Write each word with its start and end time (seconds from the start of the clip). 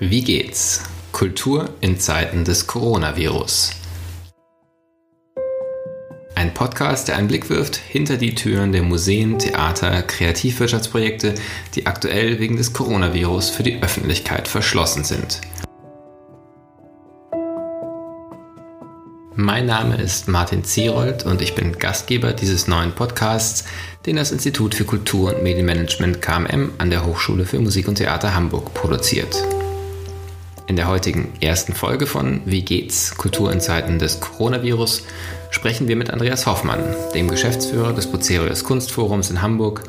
Wie 0.00 0.22
geht's? 0.22 0.84
Kultur 1.10 1.70
in 1.80 1.98
Zeiten 1.98 2.44
des 2.44 2.68
Coronavirus. 2.68 3.72
Ein 6.36 6.54
Podcast, 6.54 7.08
der 7.08 7.16
einen 7.16 7.26
Blick 7.26 7.50
wirft 7.50 7.74
hinter 7.74 8.16
die 8.16 8.36
Türen 8.36 8.70
der 8.70 8.84
Museen, 8.84 9.40
Theater, 9.40 10.02
Kreativwirtschaftsprojekte, 10.02 11.34
die 11.74 11.86
aktuell 11.86 12.38
wegen 12.38 12.56
des 12.56 12.72
Coronavirus 12.72 13.50
für 13.50 13.64
die 13.64 13.82
Öffentlichkeit 13.82 14.46
verschlossen 14.46 15.02
sind. 15.02 15.40
Mein 19.34 19.66
Name 19.66 19.96
ist 19.96 20.28
Martin 20.28 20.62
Zierold 20.62 21.26
und 21.26 21.42
ich 21.42 21.56
bin 21.56 21.76
Gastgeber 21.76 22.32
dieses 22.34 22.68
neuen 22.68 22.92
Podcasts, 22.92 23.64
den 24.06 24.14
das 24.14 24.30
Institut 24.30 24.76
für 24.76 24.84
Kultur 24.84 25.34
und 25.34 25.42
Medienmanagement 25.42 26.22
KMM 26.22 26.74
an 26.78 26.90
der 26.90 27.04
Hochschule 27.04 27.44
für 27.44 27.58
Musik 27.58 27.88
und 27.88 27.96
Theater 27.96 28.36
Hamburg 28.36 28.72
produziert. 28.74 29.36
In 30.68 30.76
der 30.76 30.86
heutigen 30.86 31.32
ersten 31.40 31.72
Folge 31.72 32.06
von 32.06 32.42
Wie 32.44 32.60
geht's? 32.60 33.16
Kultur 33.16 33.50
in 33.50 33.58
Zeiten 33.58 33.98
des 33.98 34.20
Coronavirus 34.20 35.02
sprechen 35.48 35.88
wir 35.88 35.96
mit 35.96 36.10
Andreas 36.10 36.44
Hoffmann, 36.44 36.94
dem 37.14 37.28
Geschäftsführer 37.28 37.94
des 37.94 38.06
Bucerius 38.06 38.64
Kunstforums 38.64 39.30
in 39.30 39.40
Hamburg, 39.40 39.84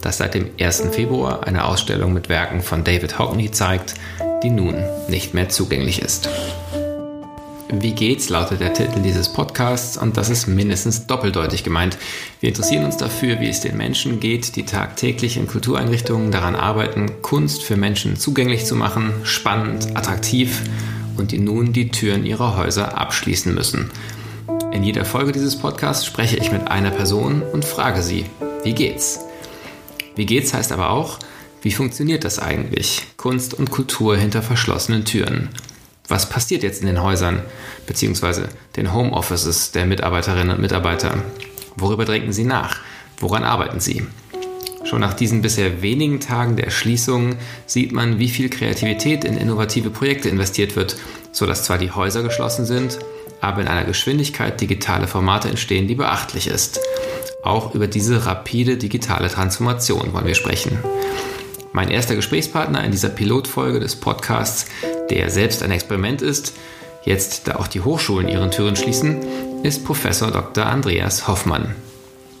das 0.00 0.16
seit 0.16 0.32
dem 0.32 0.48
1. 0.58 0.84
Februar 0.92 1.46
eine 1.46 1.66
Ausstellung 1.66 2.14
mit 2.14 2.30
Werken 2.30 2.62
von 2.62 2.82
David 2.82 3.18
Hockney 3.18 3.50
zeigt, 3.50 3.92
die 4.42 4.48
nun 4.48 4.82
nicht 5.06 5.34
mehr 5.34 5.50
zugänglich 5.50 6.00
ist. 6.00 6.30
Wie 7.74 7.92
geht's 7.92 8.28
lautet 8.28 8.60
der 8.60 8.74
Titel 8.74 9.00
dieses 9.00 9.30
Podcasts 9.30 9.96
und 9.96 10.18
das 10.18 10.28
ist 10.28 10.46
mindestens 10.46 11.06
doppeldeutig 11.06 11.64
gemeint. 11.64 11.96
Wir 12.40 12.50
interessieren 12.50 12.84
uns 12.84 12.98
dafür, 12.98 13.40
wie 13.40 13.48
es 13.48 13.62
den 13.62 13.78
Menschen 13.78 14.20
geht, 14.20 14.56
die 14.56 14.64
tagtäglich 14.64 15.38
in 15.38 15.46
Kultureinrichtungen 15.46 16.30
daran 16.30 16.54
arbeiten, 16.54 17.22
Kunst 17.22 17.62
für 17.62 17.78
Menschen 17.78 18.16
zugänglich 18.16 18.66
zu 18.66 18.76
machen, 18.76 19.14
spannend, 19.22 19.96
attraktiv 19.96 20.60
und 21.16 21.32
die 21.32 21.38
nun 21.38 21.72
die 21.72 21.88
Türen 21.88 22.26
ihrer 22.26 22.58
Häuser 22.58 22.98
abschließen 22.98 23.54
müssen. 23.54 23.90
In 24.70 24.84
jeder 24.84 25.06
Folge 25.06 25.32
dieses 25.32 25.56
Podcasts 25.56 26.04
spreche 26.04 26.36
ich 26.36 26.52
mit 26.52 26.68
einer 26.68 26.90
Person 26.90 27.40
und 27.40 27.64
frage 27.64 28.02
sie, 28.02 28.26
wie 28.64 28.74
geht's? 28.74 29.20
Wie 30.14 30.26
geht's 30.26 30.52
heißt 30.52 30.72
aber 30.72 30.90
auch, 30.90 31.18
wie 31.62 31.72
funktioniert 31.72 32.24
das 32.24 32.38
eigentlich? 32.38 33.00
Kunst 33.16 33.54
und 33.54 33.70
Kultur 33.70 34.14
hinter 34.14 34.42
verschlossenen 34.42 35.06
Türen 35.06 35.48
was 36.12 36.28
passiert 36.28 36.62
jetzt 36.62 36.82
in 36.82 36.86
den 36.86 37.02
Häusern 37.02 37.42
bzw. 37.86 38.42
den 38.76 38.92
Homeoffices 38.92 39.72
der 39.72 39.86
Mitarbeiterinnen 39.86 40.54
und 40.54 40.60
Mitarbeiter? 40.60 41.14
Worüber 41.76 42.04
denken 42.04 42.34
sie 42.34 42.44
nach? 42.44 42.80
Woran 43.18 43.44
arbeiten 43.44 43.80
sie? 43.80 44.06
Schon 44.84 45.00
nach 45.00 45.14
diesen 45.14 45.40
bisher 45.40 45.80
wenigen 45.80 46.20
Tagen 46.20 46.56
der 46.56 46.68
Schließung 46.68 47.36
sieht 47.64 47.92
man, 47.92 48.18
wie 48.18 48.28
viel 48.28 48.50
Kreativität 48.50 49.24
in 49.24 49.38
innovative 49.38 49.88
Projekte 49.88 50.28
investiert 50.28 50.76
wird, 50.76 50.96
sodass 51.32 51.64
zwar 51.64 51.78
die 51.78 51.92
Häuser 51.92 52.22
geschlossen 52.22 52.66
sind, 52.66 52.98
aber 53.40 53.62
in 53.62 53.68
einer 53.68 53.84
Geschwindigkeit 53.84 54.60
digitale 54.60 55.06
Formate 55.06 55.48
entstehen, 55.48 55.88
die 55.88 55.94
beachtlich 55.94 56.46
ist. 56.46 56.78
Auch 57.42 57.74
über 57.74 57.86
diese 57.86 58.26
rapide 58.26 58.76
digitale 58.76 59.28
Transformation 59.30 60.12
wollen 60.12 60.26
wir 60.26 60.34
sprechen. 60.34 60.78
Mein 61.72 61.90
erster 61.90 62.16
Gesprächspartner 62.16 62.84
in 62.84 62.90
dieser 62.90 63.08
Pilotfolge 63.08 63.80
des 63.80 63.96
Podcasts 63.96 64.66
der 65.08 65.30
selbst 65.30 65.62
ein 65.62 65.70
Experiment 65.70 66.22
ist, 66.22 66.54
jetzt 67.04 67.48
da 67.48 67.56
auch 67.56 67.66
die 67.66 67.80
Hochschulen 67.80 68.28
ihren 68.28 68.50
Türen 68.50 68.76
schließen, 68.76 69.18
ist 69.62 69.84
Professor 69.84 70.30
Dr. 70.30 70.66
Andreas 70.66 71.28
Hoffmann. 71.28 71.74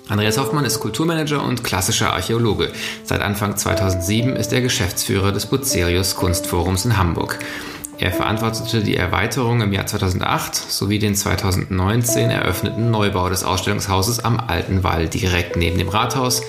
Andreas 0.08 0.38
Hoffmann 0.38 0.64
ist 0.64 0.80
Kulturmanager 0.80 1.42
und 1.42 1.64
klassischer 1.64 2.12
Archäologe. 2.12 2.72
Seit 3.04 3.20
Anfang 3.20 3.56
2007 3.56 4.36
ist 4.36 4.52
er 4.52 4.60
Geschäftsführer 4.60 5.32
des 5.32 5.46
Bucerius 5.46 6.14
Kunstforums 6.14 6.84
in 6.84 6.96
Hamburg. 6.98 7.38
Er 7.98 8.10
verantwortete 8.10 8.82
die 8.82 8.96
Erweiterung 8.96 9.60
im 9.60 9.72
Jahr 9.72 9.86
2008 9.86 10.56
sowie 10.56 10.98
den 10.98 11.14
2019 11.14 12.30
eröffneten 12.30 12.90
Neubau 12.90 13.28
des 13.28 13.44
Ausstellungshauses 13.44 14.24
am 14.24 14.40
Alten 14.40 14.82
Wall 14.82 15.08
direkt 15.08 15.56
neben 15.56 15.78
dem 15.78 15.88
Rathaus 15.88 16.42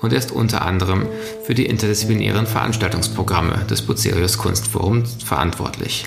und 0.00 0.12
er 0.12 0.18
ist 0.18 0.32
unter 0.32 0.62
anderem 0.62 1.06
für 1.44 1.54
die 1.54 1.66
interdisziplinären 1.66 2.46
Veranstaltungsprogramme 2.46 3.64
des 3.70 3.82
Bucerius 3.82 4.38
Kunstforums 4.38 5.22
verantwortlich. 5.24 6.06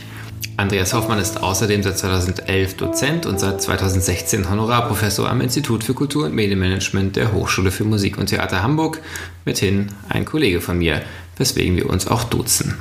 Andreas 0.58 0.94
Hoffmann 0.94 1.20
ist 1.20 1.42
außerdem 1.42 1.84
seit 1.84 1.98
2011 1.98 2.76
Dozent 2.76 3.26
und 3.26 3.40
seit 3.40 3.62
2016 3.62 4.50
Honorarprofessor 4.50 5.30
am 5.30 5.40
Institut 5.40 5.86
für 5.86 5.94
Kultur 5.94 6.26
und 6.26 6.36
Medienmanagement 6.36 7.16
der 7.16 7.32
Hochschule 7.32 7.72
für 7.72 7.86
Musik 7.86 8.18
und 8.18 8.26
Theater 8.26 8.62
Hamburg, 8.62 9.02
mithin 9.46 9.88
ein 10.10 10.26
Kollege 10.26 10.60
von 10.60 10.78
mir, 10.78 11.02
weswegen 11.38 11.78
wir 11.78 11.90
uns 11.90 12.08
auch 12.08 12.26
duzen. 12.26 12.78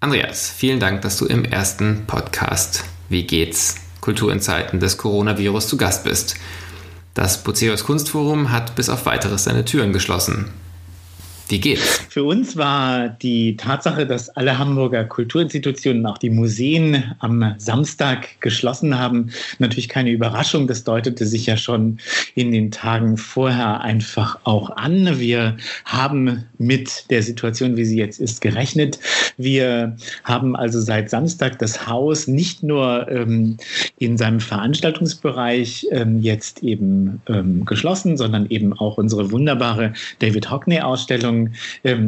Andreas, 0.00 0.48
vielen 0.56 0.80
Dank, 0.80 1.02
dass 1.02 1.18
du 1.18 1.26
im 1.26 1.44
ersten 1.44 2.04
Podcast 2.06 2.84
Wie 3.10 3.26
geht's? 3.26 3.76
Kultur 4.00 4.32
in 4.32 4.40
Zeiten 4.40 4.80
des 4.80 4.96
Coronavirus 4.96 5.68
zu 5.68 5.76
Gast 5.76 6.04
bist. 6.04 6.36
Das 7.18 7.42
Buceus 7.42 7.82
Kunstforum 7.82 8.52
hat 8.52 8.76
bis 8.76 8.88
auf 8.88 9.04
weiteres 9.04 9.42
seine 9.42 9.64
Türen 9.64 9.92
geschlossen. 9.92 10.50
Wie 11.48 11.58
geht's? 11.58 12.02
Für 12.18 12.24
uns 12.24 12.56
war 12.56 13.10
die 13.10 13.56
Tatsache, 13.56 14.04
dass 14.04 14.28
alle 14.30 14.58
Hamburger 14.58 15.04
Kulturinstitutionen, 15.04 16.04
auch 16.04 16.18
die 16.18 16.30
Museen, 16.30 17.14
am 17.20 17.54
Samstag 17.58 18.40
geschlossen 18.40 18.98
haben, 18.98 19.30
natürlich 19.60 19.88
keine 19.88 20.10
Überraschung. 20.10 20.66
Das 20.66 20.82
deutete 20.82 21.26
sich 21.26 21.46
ja 21.46 21.56
schon 21.56 21.98
in 22.34 22.50
den 22.50 22.72
Tagen 22.72 23.16
vorher 23.16 23.82
einfach 23.82 24.40
auch 24.42 24.70
an. 24.70 25.20
Wir 25.20 25.58
haben 25.84 26.44
mit 26.58 27.08
der 27.08 27.22
Situation, 27.22 27.76
wie 27.76 27.84
sie 27.84 27.98
jetzt 27.98 28.18
ist, 28.18 28.40
gerechnet. 28.40 28.98
Wir 29.36 29.96
haben 30.24 30.56
also 30.56 30.80
seit 30.80 31.10
Samstag 31.10 31.60
das 31.60 31.86
Haus 31.86 32.26
nicht 32.26 32.64
nur 32.64 33.08
ähm, 33.08 33.58
in 34.00 34.18
seinem 34.18 34.40
Veranstaltungsbereich 34.40 35.86
ähm, 35.92 36.18
jetzt 36.20 36.64
eben 36.64 37.22
ähm, 37.28 37.64
geschlossen, 37.64 38.16
sondern 38.16 38.50
eben 38.50 38.72
auch 38.72 38.98
unsere 38.98 39.30
wunderbare 39.30 39.92
David 40.18 40.50
Hockney-Ausstellung 40.50 40.88
Ausstellung 40.98 41.50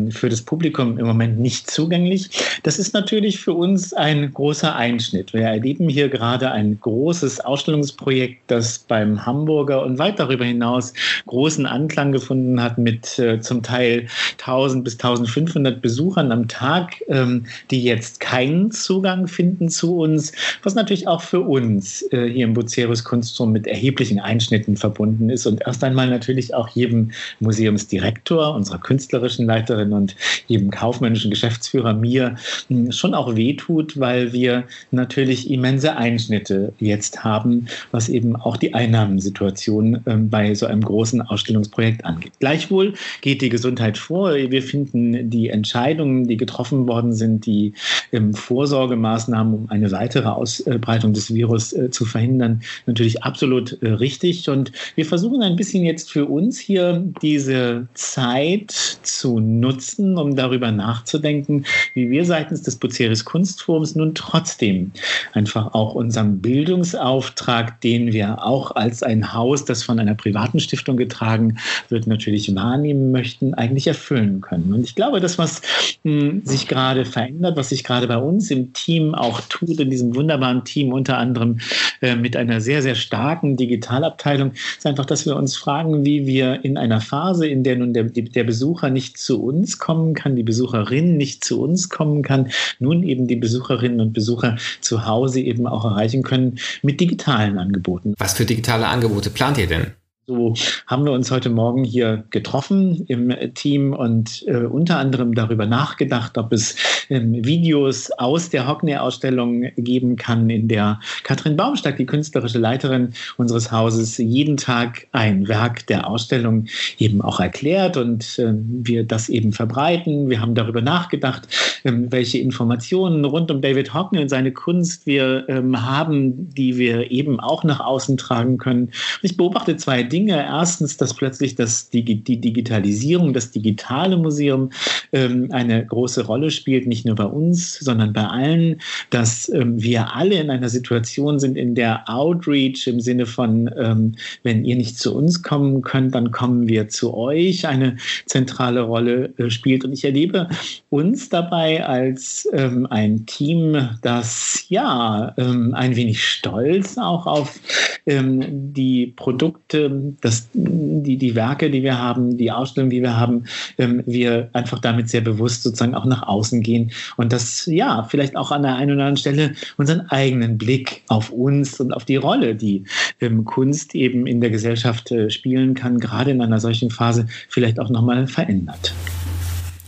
ähm, 0.01 0.11
für 0.11 0.29
das 0.29 0.43
Publikum 0.43 0.99
im 0.99 1.07
Moment 1.07 1.39
nicht 1.39 1.71
zugänglich. 1.71 2.31
Das 2.63 2.79
ist 2.79 2.95
natürlich 2.95 3.39
für 3.39 3.53
uns 3.53 3.93
ein 3.93 4.33
großer 4.33 4.75
Einschnitt. 4.75 5.33
Wir 5.33 5.43
erleben 5.43 5.89
hier 5.89 6.09
gerade 6.09 6.51
ein 6.51 6.79
großes 6.81 7.41
Ausstellungsprojekt, 7.41 8.43
das 8.49 8.79
beim 8.79 9.25
Hamburger 9.27 9.83
und 9.85 9.99
weit 9.99 10.19
darüber 10.19 10.45
hinaus 10.45 10.93
großen 11.27 11.67
Anklang 11.67 12.13
gefunden 12.13 12.63
hat 12.63 12.79
mit 12.79 13.19
äh, 13.19 13.41
zum 13.41 13.63
Teil 13.63 14.07
1000 14.39 14.85
bis 14.85 14.95
1500 14.95 15.81
Besuchern 15.81 16.33
am 16.33 16.49
Tag, 16.49 16.97
ähm, 17.09 17.47
die 17.71 17.83
jetzt 17.83 18.21
keinen 18.21 18.71
Zugang 18.71 19.27
finden 19.27 19.69
zu 19.69 19.99
uns, 19.99 20.33
was 20.63 20.75
natürlich 20.75 21.07
auch 21.07 21.23
für 21.23 21.41
uns 21.41 22.03
äh, 22.13 22.29
hier 22.29 22.45
im 22.45 22.55
Bucerius 22.55 23.05
Kunstturm 23.05 23.53
mit 23.53 23.67
erheblichen 23.67 24.21
Einschnitten 24.21 24.77
verbunden 24.77 25.31
ist 25.31 25.47
und 25.47 25.63
erst 25.67 25.85
einmal 25.85 26.09
natürlich 26.09 26.55
auch 26.55 26.69
jedem 26.69 27.11
Museumsdirektor, 27.41 28.55
unserer 28.55 28.79
Künstler 28.79 29.11
künstlerischen 29.11 29.47
Leiterin 29.47 29.90
und 29.93 30.17
eben 30.49 30.71
kaufmännischen 30.71 31.31
Geschäftsführer 31.31 31.95
mir 31.95 32.37
hm, 32.69 32.93
schon 32.93 33.15
auch 33.15 33.37
wehtut, 33.37 33.99
weil 33.99 34.33
wir 34.33 34.65
natürlich 34.91 35.51
immense 35.51 35.97
Einschnitte 35.97 36.73
jetzt 36.79 37.25
haben, 37.25 37.67
was 37.91 38.09
eben 38.09 38.37
auch 38.37 38.57
die 38.57 38.75
Einnahmensituation 38.75 40.01
ähm, 40.07 40.31
bei 40.31 40.55
so 40.55 40.67
einem 40.67 40.83
großen 40.83 41.23
Ausstellungsprojekt 41.23 42.05
angeht. 42.05 42.33
Gleichwohl 42.41 42.95
geht 43.21 43.43
die 43.43 43.49
Gesundheit 43.49 43.99
vor. 43.99 44.35
Wir 44.35 44.63
finden 44.63 45.31
die 45.31 45.49
Entscheidungen, 45.49 46.27
die 46.27 46.37
getroffen 46.37 46.87
worden 46.87 47.13
sind, 47.13 47.47
die 47.47 47.75
ähm, 48.13 48.35
Vorsorgemaßnahmen, 48.35 49.55
um 49.55 49.71
eine 49.71 49.91
weitere 49.93 50.29
Ausbreitung 50.29 51.13
des 51.13 51.33
Virus 51.33 51.73
äh, 51.73 51.91
zu 51.91 52.05
verhindern, 52.05 52.63
natürlich 52.87 53.23
absolut 53.23 53.81
äh, 53.83 53.89
richtig. 53.89 54.49
Und 54.49 54.73
wir 54.95 55.07
versuchen 55.07 55.43
ein 55.43 55.57
bisschen 55.57 55.85
jetzt 55.85 56.11
für 56.11 56.27
uns 56.27 56.59
hier 56.59 57.05
diese 57.23 57.87
Zeit 57.95 58.71
zu 59.03 59.39
nutzen, 59.41 59.70
um 60.19 60.37
darüber 60.37 60.73
nachzudenken, 60.73 61.65
wie 61.95 62.11
wir 62.11 62.25
seitens 62.25 62.63
des 62.63 62.77
Buceris 62.77 63.25
Kunstforums 63.25 63.95
nun 63.95 64.15
trotzdem 64.15 64.93
einfach 65.33 65.75
auch 65.75 65.95
unserem 65.95 66.41
Bildungsauftrag, 66.41 67.81
den 67.81 68.13
wir 68.13 68.45
auch 68.45 68.73
als 68.73 69.03
ein 69.03 69.33
Haus, 69.33 69.65
das 69.65 69.83
von 69.83 69.99
einer 69.99 70.15
privaten 70.15 70.61
Stiftung 70.61 70.97
getragen 70.97 71.59
wird, 71.89 72.07
natürlich 72.07 72.55
wahrnehmen 72.55 73.13
möchten, 73.13 73.55
eigentlich 73.55 73.87
erfüllen 73.87 74.41
können. 74.41 74.73
Und 74.73 74.85
ich 74.85 74.95
glaube, 74.95 75.21
das, 75.21 75.39
was 75.39 75.63
hm, 76.05 76.43
sich 76.45 76.67
gerade 76.67 77.05
verändert, 77.05 77.57
was 77.57 77.69
sich 77.71 77.85
gerade 77.85 78.07
bei 78.07 78.17
uns 78.17 78.51
im 78.51 78.73
Team 78.73 79.15
auch 79.15 79.41
tut, 79.49 79.79
in 79.81 79.91
diesem 79.91 80.15
wunderbaren 80.15 80.65
Team 80.65 80.93
unter 80.93 81.19
anderem 81.19 81.59
äh, 82.01 82.17
mit 82.17 82.37
einer 82.37 82.61
sehr, 82.61 82.83
sehr 82.83 82.95
starken 82.95 83.57
Digitalabteilung, 83.57 84.53
ist 84.53 84.87
einfach, 84.87 85.07
dass 85.07 85.27
wir 85.27 85.37
uns 85.37 85.57
fragen, 85.57 86.05
wie 86.05 86.27
wir 86.27 86.65
in 86.65 86.77
einer 86.77 87.01
Phase, 87.01 87.47
in 87.47 87.63
der 87.63 87.77
nun 87.77 87.93
der, 87.93 88.05
der 88.05 88.45
Besucher 88.45 88.91
nicht 88.91 89.19
zu 89.19 89.43
uns 89.43 89.60
kommen 89.79 90.15
kann, 90.15 90.37
die 90.37 90.43
Besucherin 90.43 91.17
nicht 91.17 91.45
zu 91.45 91.61
uns 91.61 91.89
kommen 91.89 92.23
kann, 92.23 92.51
nun 92.79 93.03
eben 93.03 93.27
die 93.27 93.37
Besucherinnen 93.37 94.01
und 94.01 94.13
Besucher 94.13 94.57
zu 94.81 95.07
Hause 95.07 95.41
eben 95.41 95.67
auch 95.67 95.85
erreichen 95.85 96.23
können 96.23 96.59
mit 96.83 97.01
digitalen 97.01 97.59
Angeboten. 97.59 98.15
Was 98.19 98.35
für 98.35 98.45
digitale 98.45 98.87
Angebote 98.87 99.31
plant 99.31 99.59
ihr 99.59 99.67
denn? 99.67 99.93
So 100.31 100.55
haben 100.87 101.05
wir 101.05 101.11
uns 101.11 101.33
heute 101.33 101.51
Morgen 101.51 101.83
hier 101.83 102.23
getroffen 102.31 103.05
im 103.09 103.35
Team 103.55 103.93
und 103.93 104.45
äh, 104.47 104.59
unter 104.59 104.99
anderem 104.99 105.35
darüber 105.35 105.67
nachgedacht, 105.67 106.39
ob 106.39 106.53
es 106.53 106.77
ähm, 107.09 107.45
Videos 107.45 108.13
aus 108.13 108.49
der 108.49 108.69
Hockney-Ausstellung 108.69 109.73
geben 109.77 110.15
kann, 110.15 110.49
in 110.49 110.69
der 110.69 111.01
Katrin 111.25 111.57
Baumstack, 111.57 111.97
die 111.97 112.07
künstlerische 112.07 112.61
Leiterin 112.61 113.13
unseres 113.39 113.73
Hauses, 113.73 114.19
jeden 114.19 114.57
Tag 114.57 115.09
ein 115.11 115.49
Werk 115.49 115.89
der 115.89 116.09
Ausstellung 116.09 116.67
eben 116.99 117.23
auch 117.23 117.41
erklärt 117.41 117.97
und 117.97 118.39
äh, 118.39 118.53
wir 118.55 119.03
das 119.03 119.29
eben 119.29 119.53
verbreiten. 119.53 120.31
Wir 120.31 120.41
haben 120.41 120.55
darüber 120.55 120.81
nachgedacht, 120.81 121.49
ähm, 121.85 122.13
welche 122.13 122.39
Informationen 122.39 123.25
rund 123.25 123.51
um 123.51 123.61
David 123.61 123.95
Hockney 123.95 124.21
und 124.23 124.29
seine 124.29 124.53
Kunst 124.53 125.07
wir 125.07 125.49
ähm, 125.49 125.85
haben, 125.85 126.55
die 126.55 126.79
wir 126.79 127.11
eben 127.11 127.41
auch 127.41 127.65
nach 127.65 127.81
außen 127.81 128.17
tragen 128.17 128.59
können. 128.59 128.93
ich 129.23 129.37
beobachte 129.37 129.77
zwei 129.77 130.05
Dinge. 130.05 130.20
Erstens, 130.29 130.97
dass 130.97 131.15
plötzlich 131.15 131.55
das, 131.55 131.91
die, 131.91 132.05
die 132.05 132.41
Digitalisierung, 132.41 133.33
das 133.33 133.51
digitale 133.51 134.17
Museum 134.17 134.71
ähm, 135.13 135.49
eine 135.51 135.85
große 135.85 136.25
Rolle 136.27 136.51
spielt, 136.51 136.87
nicht 136.87 137.07
nur 137.07 137.15
bei 137.17 137.25
uns, 137.25 137.79
sondern 137.79 138.13
bei 138.13 138.27
allen, 138.27 138.81
dass 139.11 139.49
ähm, 139.49 139.83
wir 139.83 140.15
alle 140.15 140.37
in 140.37 140.51
einer 140.51 140.69
Situation 140.69 141.39
sind, 141.39 141.57
in 141.57 141.75
der 141.75 142.09
Outreach 142.09 142.87
im 142.87 143.01
Sinne 143.01 143.27
von, 143.27 143.71
ähm, 143.79 144.15
wenn 144.43 144.65
ihr 144.65 144.77
nicht 144.77 144.99
zu 144.99 145.15
uns 145.15 145.43
kommen 145.43 145.83
könnt, 145.83 146.15
dann 146.15 146.31
kommen 146.31 146.69
wir 146.69 146.89
zu 146.89 147.15
euch, 147.15 147.67
eine 147.67 147.97
zentrale 148.27 148.83
Rolle 148.83 149.33
äh, 149.39 149.51
spielt. 149.51 149.85
Und 149.85 149.93
ich 149.93 150.05
erlebe 150.05 150.49
uns 150.91 151.29
dabei 151.29 151.85
als 151.85 152.49
ähm, 152.53 152.87
ein 152.91 153.27
Team, 153.27 153.89
das 154.03 154.65
ja 154.69 155.35
ähm, 155.37 155.75
ein 155.75 155.97
wenig 155.97 156.25
stolz 156.25 156.99
auch 156.99 157.27
auf 157.27 157.61
ähm, 158.07 158.73
die 158.73 159.09
Produkte, 159.17 160.10
das, 160.21 160.49
die, 160.53 161.17
die 161.17 161.35
Werke, 161.35 161.71
die 161.71 161.83
wir 161.83 161.99
haben, 161.99 162.37
die 162.37 162.51
Ausstellung, 162.51 162.91
die 162.91 163.03
wir 163.03 163.17
haben, 163.17 163.45
ähm, 163.79 164.03
wir 164.07 164.49
einfach 164.53 164.79
damit 164.79 165.09
sehr 165.09 165.21
bewusst 165.21 165.63
sozusagen 165.63 165.95
auch 165.95 166.05
nach 166.05 166.23
außen 166.23 166.63
gehen 166.63 166.93
und 167.17 167.33
das 167.33 167.67
ja 167.67 168.07
vielleicht 168.09 168.37
auch 168.37 168.51
an 168.51 168.63
der 168.63 168.77
einen 168.77 168.93
oder 168.93 169.05
anderen 169.05 169.17
Stelle 169.17 169.55
unseren 169.77 170.03
eigenen 170.09 170.59
Blick 170.59 171.03
auf 171.09 171.31
uns 171.31 171.81
und 171.81 171.93
auf 171.93 172.05
die 172.05 172.17
Rolle, 172.17 172.55
die 172.55 172.85
ähm, 173.21 173.45
Kunst 173.45 173.95
eben 173.95 174.27
in 174.27 174.41
der 174.41 174.51
Gesellschaft 174.51 175.11
äh, 175.11 175.31
spielen 175.31 175.75
kann, 175.75 175.99
gerade 175.99 176.31
in 176.31 176.41
einer 176.41 176.61
solchen 176.61 176.91
Phase 176.91 177.27
vielleicht 177.49 177.79
auch 177.81 177.91
nochmal 177.91 178.27
verändert. 178.27 178.95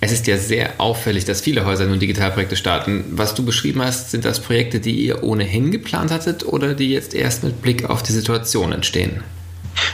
Es 0.04 0.10
ist 0.10 0.26
ja 0.26 0.36
sehr 0.36 0.72
auffällig, 0.78 1.26
dass 1.26 1.42
viele 1.42 1.64
Häuser 1.64 1.86
nun 1.86 2.00
Digitalprojekte 2.00 2.56
starten. 2.56 3.04
Was 3.12 3.36
du 3.36 3.44
beschrieben 3.44 3.82
hast, 3.82 4.10
sind 4.10 4.24
das 4.24 4.40
Projekte, 4.40 4.80
die 4.80 4.96
ihr 4.96 5.22
ohnehin 5.22 5.70
geplant 5.70 6.10
hattet 6.10 6.44
oder 6.44 6.74
die 6.74 6.90
jetzt 6.90 7.14
erst 7.14 7.44
mit 7.44 7.62
Blick 7.62 7.88
auf 7.88 8.02
die 8.02 8.10
Situation 8.10 8.72
entstehen? 8.72 9.22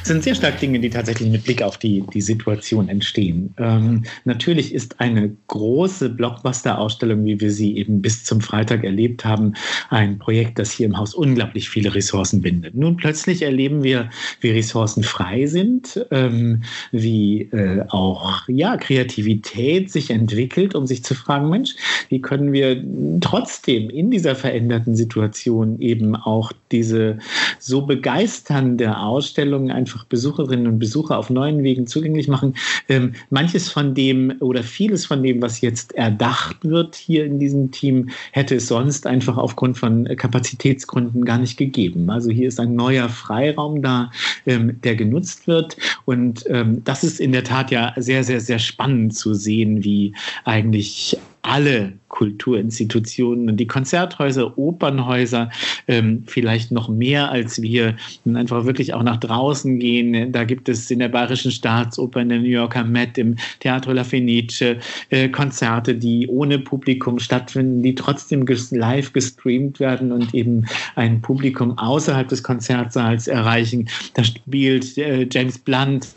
Es 0.03 0.09
sind 0.09 0.23
sehr 0.23 0.35
stark 0.35 0.59
Dinge, 0.61 0.81
die 0.81 0.91
tatsächlich 0.91 1.29
mit 1.29 1.45
Blick 1.45 1.63
auf 1.63 1.77
die, 1.77 2.03
die 2.15 2.21
Situation 2.21 2.89
entstehen. 2.89 3.55
Ähm, 3.59 4.05
natürlich 4.25 4.73
ist 4.73 5.01
eine 5.01 5.37
große 5.49 6.09
Blockbuster-Ausstellung, 6.11 7.25
wie 7.25 7.41
wir 7.41 7.51
sie 7.51 7.77
eben 7.77 8.01
bis 8.01 8.25
zum 8.25 8.41
Freitag 8.41 8.85
erlebt 8.85 9.25
haben, 9.25 9.55
ein 9.91 10.19
Projekt, 10.19 10.59
das 10.59 10.71
hier 10.71 10.87
im 10.87 10.97
Haus 10.97 11.15
unglaublich 11.15 11.69
viele 11.69 11.95
Ressourcen 11.95 12.41
bindet. 12.41 12.75
Nun 12.75 12.97
plötzlich 12.97 13.43
erleben 13.43 13.83
wir, 13.83 14.09
wie 14.41 14.51
Ressourcen 14.51 15.03
frei 15.03 15.47
sind, 15.47 16.05
ähm, 16.11 16.63
wie 16.93 17.43
äh, 17.53 17.85
auch 17.89 18.49
ja, 18.49 18.77
Kreativität 18.77 19.91
sich 19.91 20.11
entwickelt, 20.11 20.75
um 20.75 20.87
sich 20.87 21.05
zu 21.05 21.15
fragen, 21.15 21.51
Mensch, 21.51 21.75
wie 22.09 22.21
können 22.21 22.53
wir 22.53 22.83
trotzdem 23.21 23.91
in 23.91 24.11
dieser 24.11 24.35
veränderten 24.35 24.97
Situation 24.97 25.79
eben 25.81 26.17
auch 26.17 26.53
diese 26.73 27.19
so 27.59 27.83
begeisternde 27.83 28.97
Ausstellung 28.99 29.68
Ausstellungen 29.69 29.71
einfach 29.71 30.05
Besucherinnen 30.05 30.67
und 30.67 30.79
Besucher 30.79 31.19
auf 31.19 31.31
neuen 31.31 31.63
Wegen 31.63 31.87
zugänglich 31.87 32.29
machen. 32.29 32.55
Ähm, 32.89 33.13
manches 33.31 33.71
von 33.71 33.95
dem 33.95 34.35
oder 34.41 34.63
vieles 34.63 35.07
von 35.07 35.23
dem, 35.23 35.41
was 35.43 35.61
jetzt 35.61 35.95
erdacht 35.95 36.65
wird 36.65 36.95
hier 36.95 37.25
in 37.25 37.39
diesem 37.39 37.71
Team, 37.71 38.11
hätte 38.33 38.57
es 38.57 38.69
sonst 38.69 39.07
einfach 39.07 39.37
aufgrund 39.37 39.79
von 39.79 40.05
Kapazitätsgründen 40.17 41.25
gar 41.25 41.39
nicht 41.39 41.57
gegeben. 41.57 42.11
Also 42.11 42.31
hier 42.31 42.49
ist 42.49 42.61
ein 42.61 42.75
neuer 42.75 43.09
Freiraum 43.09 43.83
da, 43.83 44.11
ähm, 44.47 44.81
der 44.83 44.97
genutzt 44.97 45.47
wird. 45.47 45.77
Und 46.05 46.45
ähm, 46.49 46.83
das 46.85 47.05
ist 47.05 47.21
in 47.21 47.33
der 47.33 47.45
Tat 47.45 47.71
ja 47.71 47.95
sehr, 47.97 48.25
sehr, 48.25 48.41
sehr 48.41 48.59
spannend 48.59 49.15
zu 49.15 49.35
sehen, 49.35 49.85
wie 49.85 50.15
eigentlich 50.45 51.17
alle 51.43 51.93
Kulturinstitutionen 52.19 53.57
die 53.57 53.69
Konzerthäuser, 53.69 54.59
Opernhäuser 54.59 55.51
ähm, 55.87 56.25
vielleicht 56.27 56.73
noch 56.73 56.89
mehr 56.89 57.31
als 57.31 57.63
wir 57.63 57.95
einfach 58.35 58.65
wirklich 58.65 58.93
auch 58.93 59.05
nach 59.05 59.19
draußen 59.19 59.79
gehen. 59.79 60.33
Da 60.33 60.43
gibt 60.43 60.69
es 60.69 60.91
in 60.91 60.99
der 60.99 61.11
Bayerischen 61.11 61.53
Staatsoper, 61.53 62.21
in 62.21 62.31
der 62.31 62.41
New 62.41 62.49
Yorker 62.49 62.83
Met, 62.83 63.19
im 63.19 63.37
Teatro 63.61 63.93
La 63.93 64.03
Fenice 64.03 64.79
äh, 65.11 65.29
Konzerte, 65.29 65.95
die 65.95 66.27
ohne 66.27 66.59
Publikum 66.59 67.21
stattfinden, 67.21 67.85
die 67.85 67.95
trotzdem 67.95 68.45
live 68.73 69.13
gestreamt 69.13 69.79
werden 69.79 70.11
und 70.11 70.35
eben 70.35 70.67
ein 70.97 71.21
Publikum 71.23 71.79
außerhalb 71.79 72.27
des 72.27 72.43
Konzertsaals 72.43 73.29
erreichen. 73.29 73.89
Da 74.15 74.25
spielt 74.25 74.99
äh, 74.99 75.29
James 75.31 75.57
Blunt 75.57 76.09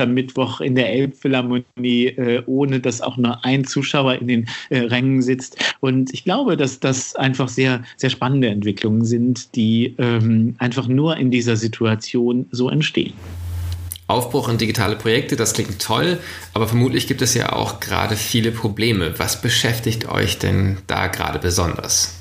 am 0.00 0.14
Mittwoch 0.14 0.60
in 0.60 0.74
der 0.74 0.90
Elbphilharmonie, 0.92 2.06
äh, 2.06 2.42
ohne 2.46 2.80
dass 2.80 3.00
auch 3.00 3.16
nur 3.16 3.44
ein 3.44 3.64
Zuschauer 3.64 4.14
in 4.14 4.28
den 4.28 4.48
äh, 4.70 4.78
Rängen 4.78 5.22
sitzt. 5.22 5.49
Und 5.80 6.12
ich 6.12 6.24
glaube, 6.24 6.56
dass 6.56 6.80
das 6.80 7.14
einfach 7.16 7.48
sehr, 7.48 7.82
sehr 7.96 8.10
spannende 8.10 8.48
Entwicklungen 8.48 9.04
sind, 9.04 9.54
die 9.54 9.94
ähm, 9.98 10.54
einfach 10.58 10.88
nur 10.88 11.16
in 11.16 11.30
dieser 11.30 11.56
Situation 11.56 12.46
so 12.50 12.68
entstehen. 12.68 13.14
Aufbruch 14.06 14.48
in 14.48 14.58
digitale 14.58 14.96
Projekte, 14.96 15.36
das 15.36 15.52
klingt 15.52 15.80
toll, 15.80 16.18
aber 16.52 16.66
vermutlich 16.66 17.06
gibt 17.06 17.22
es 17.22 17.34
ja 17.34 17.52
auch 17.52 17.78
gerade 17.78 18.16
viele 18.16 18.50
Probleme. 18.50 19.14
Was 19.18 19.40
beschäftigt 19.40 20.08
euch 20.08 20.38
denn 20.38 20.78
da 20.88 21.06
gerade 21.06 21.38
besonders? 21.38 22.19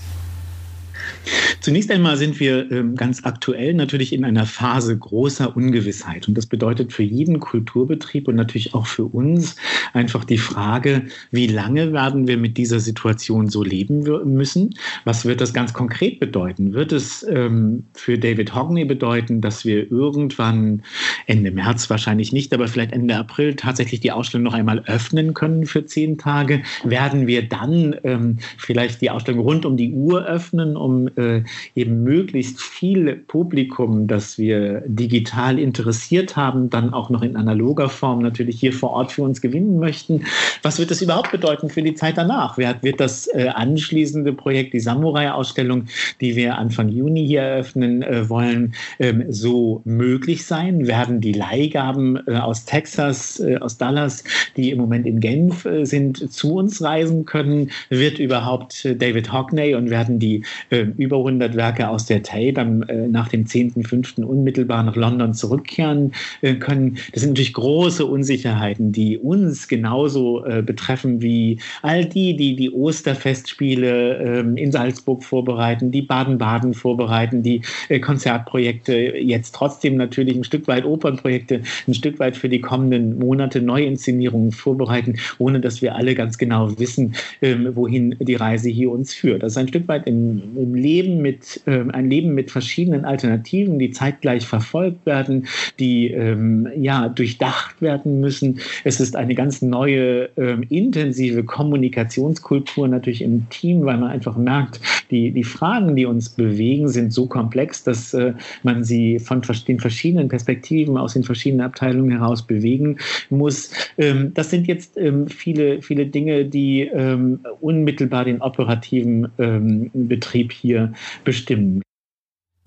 Zunächst 1.70 1.92
einmal 1.92 2.18
sind 2.18 2.40
wir 2.40 2.72
ähm, 2.72 2.96
ganz 2.96 3.24
aktuell 3.26 3.76
natürlich 3.76 4.12
in 4.12 4.26
einer 4.26 4.48
Phase 4.48 4.98
großer 4.98 5.56
Ungewissheit. 5.56 6.28
Und 6.28 6.36
das 6.36 6.48
bedeutet 6.48 6.92
für 6.92 7.04
jeden 7.04 7.40
Kulturbetrieb 7.40 8.28
und 8.28 8.38
natürlich 8.38 8.74
auch 8.74 8.88
für 8.88 9.06
uns 9.06 9.56
einfach 9.94 10.24
die 10.24 10.40
Frage, 10.40 11.04
wie 11.30 11.46
lange 11.46 11.94
werden 11.94 12.28
wir 12.28 12.38
mit 12.38 12.58
dieser 12.58 12.80
Situation 12.80 13.50
so 13.50 13.64
leben 13.64 14.00
müssen? 14.34 14.72
Was 15.06 15.26
wird 15.26 15.42
das 15.42 15.54
ganz 15.54 15.72
konkret 15.72 16.20
bedeuten? 16.20 16.74
Wird 16.74 16.92
es 16.92 17.22
ähm, 17.30 17.84
für 17.94 18.18
David 18.18 18.56
Hogney 18.56 18.86
bedeuten, 18.86 19.40
dass 19.40 19.64
wir 19.64 19.92
irgendwann 19.92 20.82
Ende 21.28 21.52
März 21.52 21.88
wahrscheinlich 21.92 22.34
nicht, 22.34 22.52
aber 22.52 22.68
vielleicht 22.68 22.94
Ende 22.94 23.16
April 23.16 23.56
tatsächlich 23.56 24.00
die 24.00 24.12
Ausstellung 24.12 24.46
noch 24.46 24.56
einmal 24.56 24.80
öffnen 24.88 25.36
können 25.36 25.68
für 25.68 25.86
zehn 25.86 26.18
Tage? 26.18 26.64
Werden 26.84 27.28
wir 27.28 27.48
dann 27.48 27.96
ähm, 28.04 28.40
vielleicht 28.58 29.02
die 29.02 29.12
Ausstellung 29.12 29.42
rund 29.42 29.68
um 29.68 29.78
die 29.78 29.94
Uhr 29.94 30.26
öffnen, 30.26 30.76
um 30.76 31.10
äh, 31.16 31.44
eben 31.76 32.04
möglichst 32.04 32.62
viel 32.62 33.16
Publikum, 33.28 34.08
das 34.08 34.38
wir 34.38 34.84
digital 34.86 35.60
interessiert 35.60 36.36
haben, 36.36 36.70
dann 36.70 36.94
auch 36.94 37.10
noch 37.10 37.22
in 37.22 37.36
analoger 37.36 37.90
Form 37.90 38.22
natürlich 38.22 38.60
hier 38.60 38.74
vor 38.74 38.92
Ort 38.92 39.12
für 39.12 39.24
uns 39.24 39.42
gewinnen 39.42 39.80
möchten. 39.80 40.26
Was 40.64 40.80
wird 40.80 40.92
das 40.92 41.02
überhaupt 41.02 41.32
bedeuten 41.32 41.70
für 41.70 41.82
die 41.82 41.94
Zeit 41.94 42.18
danach? 42.18 42.58
Wird 42.58 43.00
das 43.00 43.28
äh, 43.28 43.50
anschließende 43.54 44.34
Projekt, 44.34 44.74
die 44.74 44.80
Samurai-Ausstellung, 44.80 45.86
die 46.22 46.36
wir 46.36 46.58
Anfang 46.58 46.90
Juni 46.90 47.26
hier 47.26 47.42
eröffnen 47.42 48.02
äh, 48.02 48.30
wollen, 48.30 48.74
ähm, 49.00 49.26
so 49.30 49.82
möglich 49.86 50.46
sein? 50.46 50.88
Werden 50.88 51.22
die 51.22 51.34
Leihgaben 51.34 52.20
äh, 52.28 52.36
aus 52.36 52.66
Texas, 52.66 53.42
aus 53.62 53.78
Dallas, 53.78 54.24
die 54.56 54.72
im 54.72 54.80
Moment 54.80 55.06
in 55.06 55.20
Genf 55.20 55.68
sind, 55.84 56.32
zu 56.32 56.56
uns 56.56 56.82
reisen 56.82 57.26
können? 57.26 57.72
Wird 57.90 58.20
überhaupt 58.20 58.88
David 59.00 59.32
Hockney 59.32 59.76
und 59.76 59.90
werden 59.90 60.20
die 60.20 60.44
über 60.70 61.18
100 61.18 61.39
Werke 61.40 61.90
aus 61.90 62.06
der 62.06 62.24
Tay 62.24 62.54
dann 62.54 62.84
äh, 62.84 63.08
nach 63.08 63.28
dem 63.28 63.46
10.05. 63.46 64.24
unmittelbar 64.24 64.84
nach 64.84 64.96
London 64.96 65.34
zurückkehren 65.34 66.14
äh, 66.42 66.56
können. 66.56 66.98
Das 67.14 67.22
sind 67.22 67.32
natürlich 67.32 67.54
große 67.54 68.06
Unsicherheiten, 68.06 68.92
die 68.92 69.18
uns 69.18 69.68
genauso 69.68 70.46
äh, 70.46 70.62
betreffen 70.62 71.22
wie 71.22 71.60
all 71.82 72.06
die, 72.06 72.36
die 72.36 72.56
die 72.56 72.72
Osterfestspiele 72.72 74.18
ähm, 74.18 74.58
in 74.58 74.72
Salzburg 74.72 75.24
vorbereiten, 75.24 75.92
die 75.92 76.02
Baden-Baden 76.02 76.74
vorbereiten, 76.74 77.44
die 77.44 77.62
äh, 77.90 78.00
Konzertprojekte, 78.00 78.94
jetzt 78.94 79.56
trotzdem 79.56 79.96
natürlich 79.96 80.36
ein 80.36 80.44
Stück 80.44 80.68
weit 80.68 80.86
Opernprojekte, 80.86 81.62
ein 81.88 81.94
Stück 81.94 82.20
weit 82.20 82.36
für 82.36 82.50
die 82.50 82.62
kommenden 82.62 83.20
Monate 83.20 83.62
Neuinszenierungen 83.62 84.52
vorbereiten, 84.52 85.18
ohne 85.38 85.60
dass 85.60 85.82
wir 85.82 85.96
alle 85.96 86.16
ganz 86.16 86.38
genau 86.38 86.78
wissen, 86.80 87.16
ähm, 87.42 87.76
wohin 87.76 88.16
die 88.20 88.36
Reise 88.36 88.70
hier 88.70 88.92
uns 88.92 89.14
führt. 89.14 89.44
Das 89.44 89.54
ist 89.54 89.58
ein 89.58 89.68
Stück 89.68 89.88
weit 89.88 90.08
im, 90.08 90.42
im 90.56 90.76
Leben 90.76 91.22
mit 91.22 91.29
mit, 91.30 91.62
ähm, 91.68 91.92
ein 91.92 92.10
Leben 92.10 92.34
mit 92.34 92.50
verschiedenen 92.50 93.06
Alternativen, 93.06 93.78
die 93.78 93.92
zeitgleich 93.92 94.48
verfolgt 94.48 95.06
werden, 95.06 95.48
die 95.78 96.10
ähm, 96.12 96.68
ja 96.76 97.08
durchdacht 97.08 97.80
werden 97.82 98.20
müssen. 98.20 98.60
Es 98.84 99.00
ist 99.00 99.16
eine 99.16 99.36
ganz 99.36 99.62
neue, 99.62 100.30
ähm, 100.38 100.64
intensive 100.70 101.44
Kommunikationskultur 101.44 102.88
natürlich 102.88 103.22
im 103.22 103.48
Team, 103.50 103.86
weil 103.86 103.98
man 103.98 104.10
einfach 104.10 104.38
merkt, 104.38 104.82
die, 105.12 105.32
die 105.32 105.44
Fragen, 105.44 105.96
die 105.96 106.06
uns 106.06 106.30
bewegen, 106.30 106.88
sind 106.88 107.14
so 107.14 107.28
komplex, 107.28 107.84
dass 107.84 108.14
äh, 108.16 108.34
man 108.64 108.84
sie 108.84 109.20
von 109.20 109.42
den 109.68 109.80
verschiedenen 109.80 110.30
Perspektiven 110.30 110.98
aus 110.98 111.14
den 111.14 111.24
verschiedenen 111.24 111.66
Abteilungen 111.66 112.12
heraus 112.12 112.46
bewegen 112.46 112.98
muss. 113.30 113.72
Ähm, 113.98 114.32
das 114.34 114.50
sind 114.50 114.68
jetzt 114.68 114.98
ähm, 114.98 115.28
viele, 115.28 115.82
viele 115.84 116.08
Dinge, 116.08 116.46
die 116.46 116.82
ähm, 116.82 117.40
unmittelbar 117.62 118.26
den 118.26 118.42
operativen 118.42 119.28
ähm, 119.38 119.92
Betrieb 119.94 120.52
hier 120.52 120.94
bestimmen. 121.24 121.82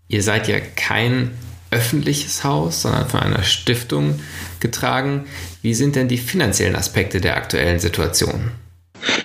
Ihr 0.09 0.23
seid 0.23 0.49
ja 0.49 0.61
kein 0.61 1.31
öffentliches 1.71 2.45
Haus, 2.45 2.83
sondern 2.83 3.09
von 3.09 3.21
einer 3.21 3.43
Stiftung 3.43 4.21
getragen. 4.61 5.25
Wie 5.63 5.75
sind 5.75 5.97
denn 5.97 6.09
die 6.09 6.19
finanziellen 6.19 6.77
Aspekte 6.77 7.21
der 7.21 7.37
aktuellen 7.37 7.81
Situation? 7.81 8.53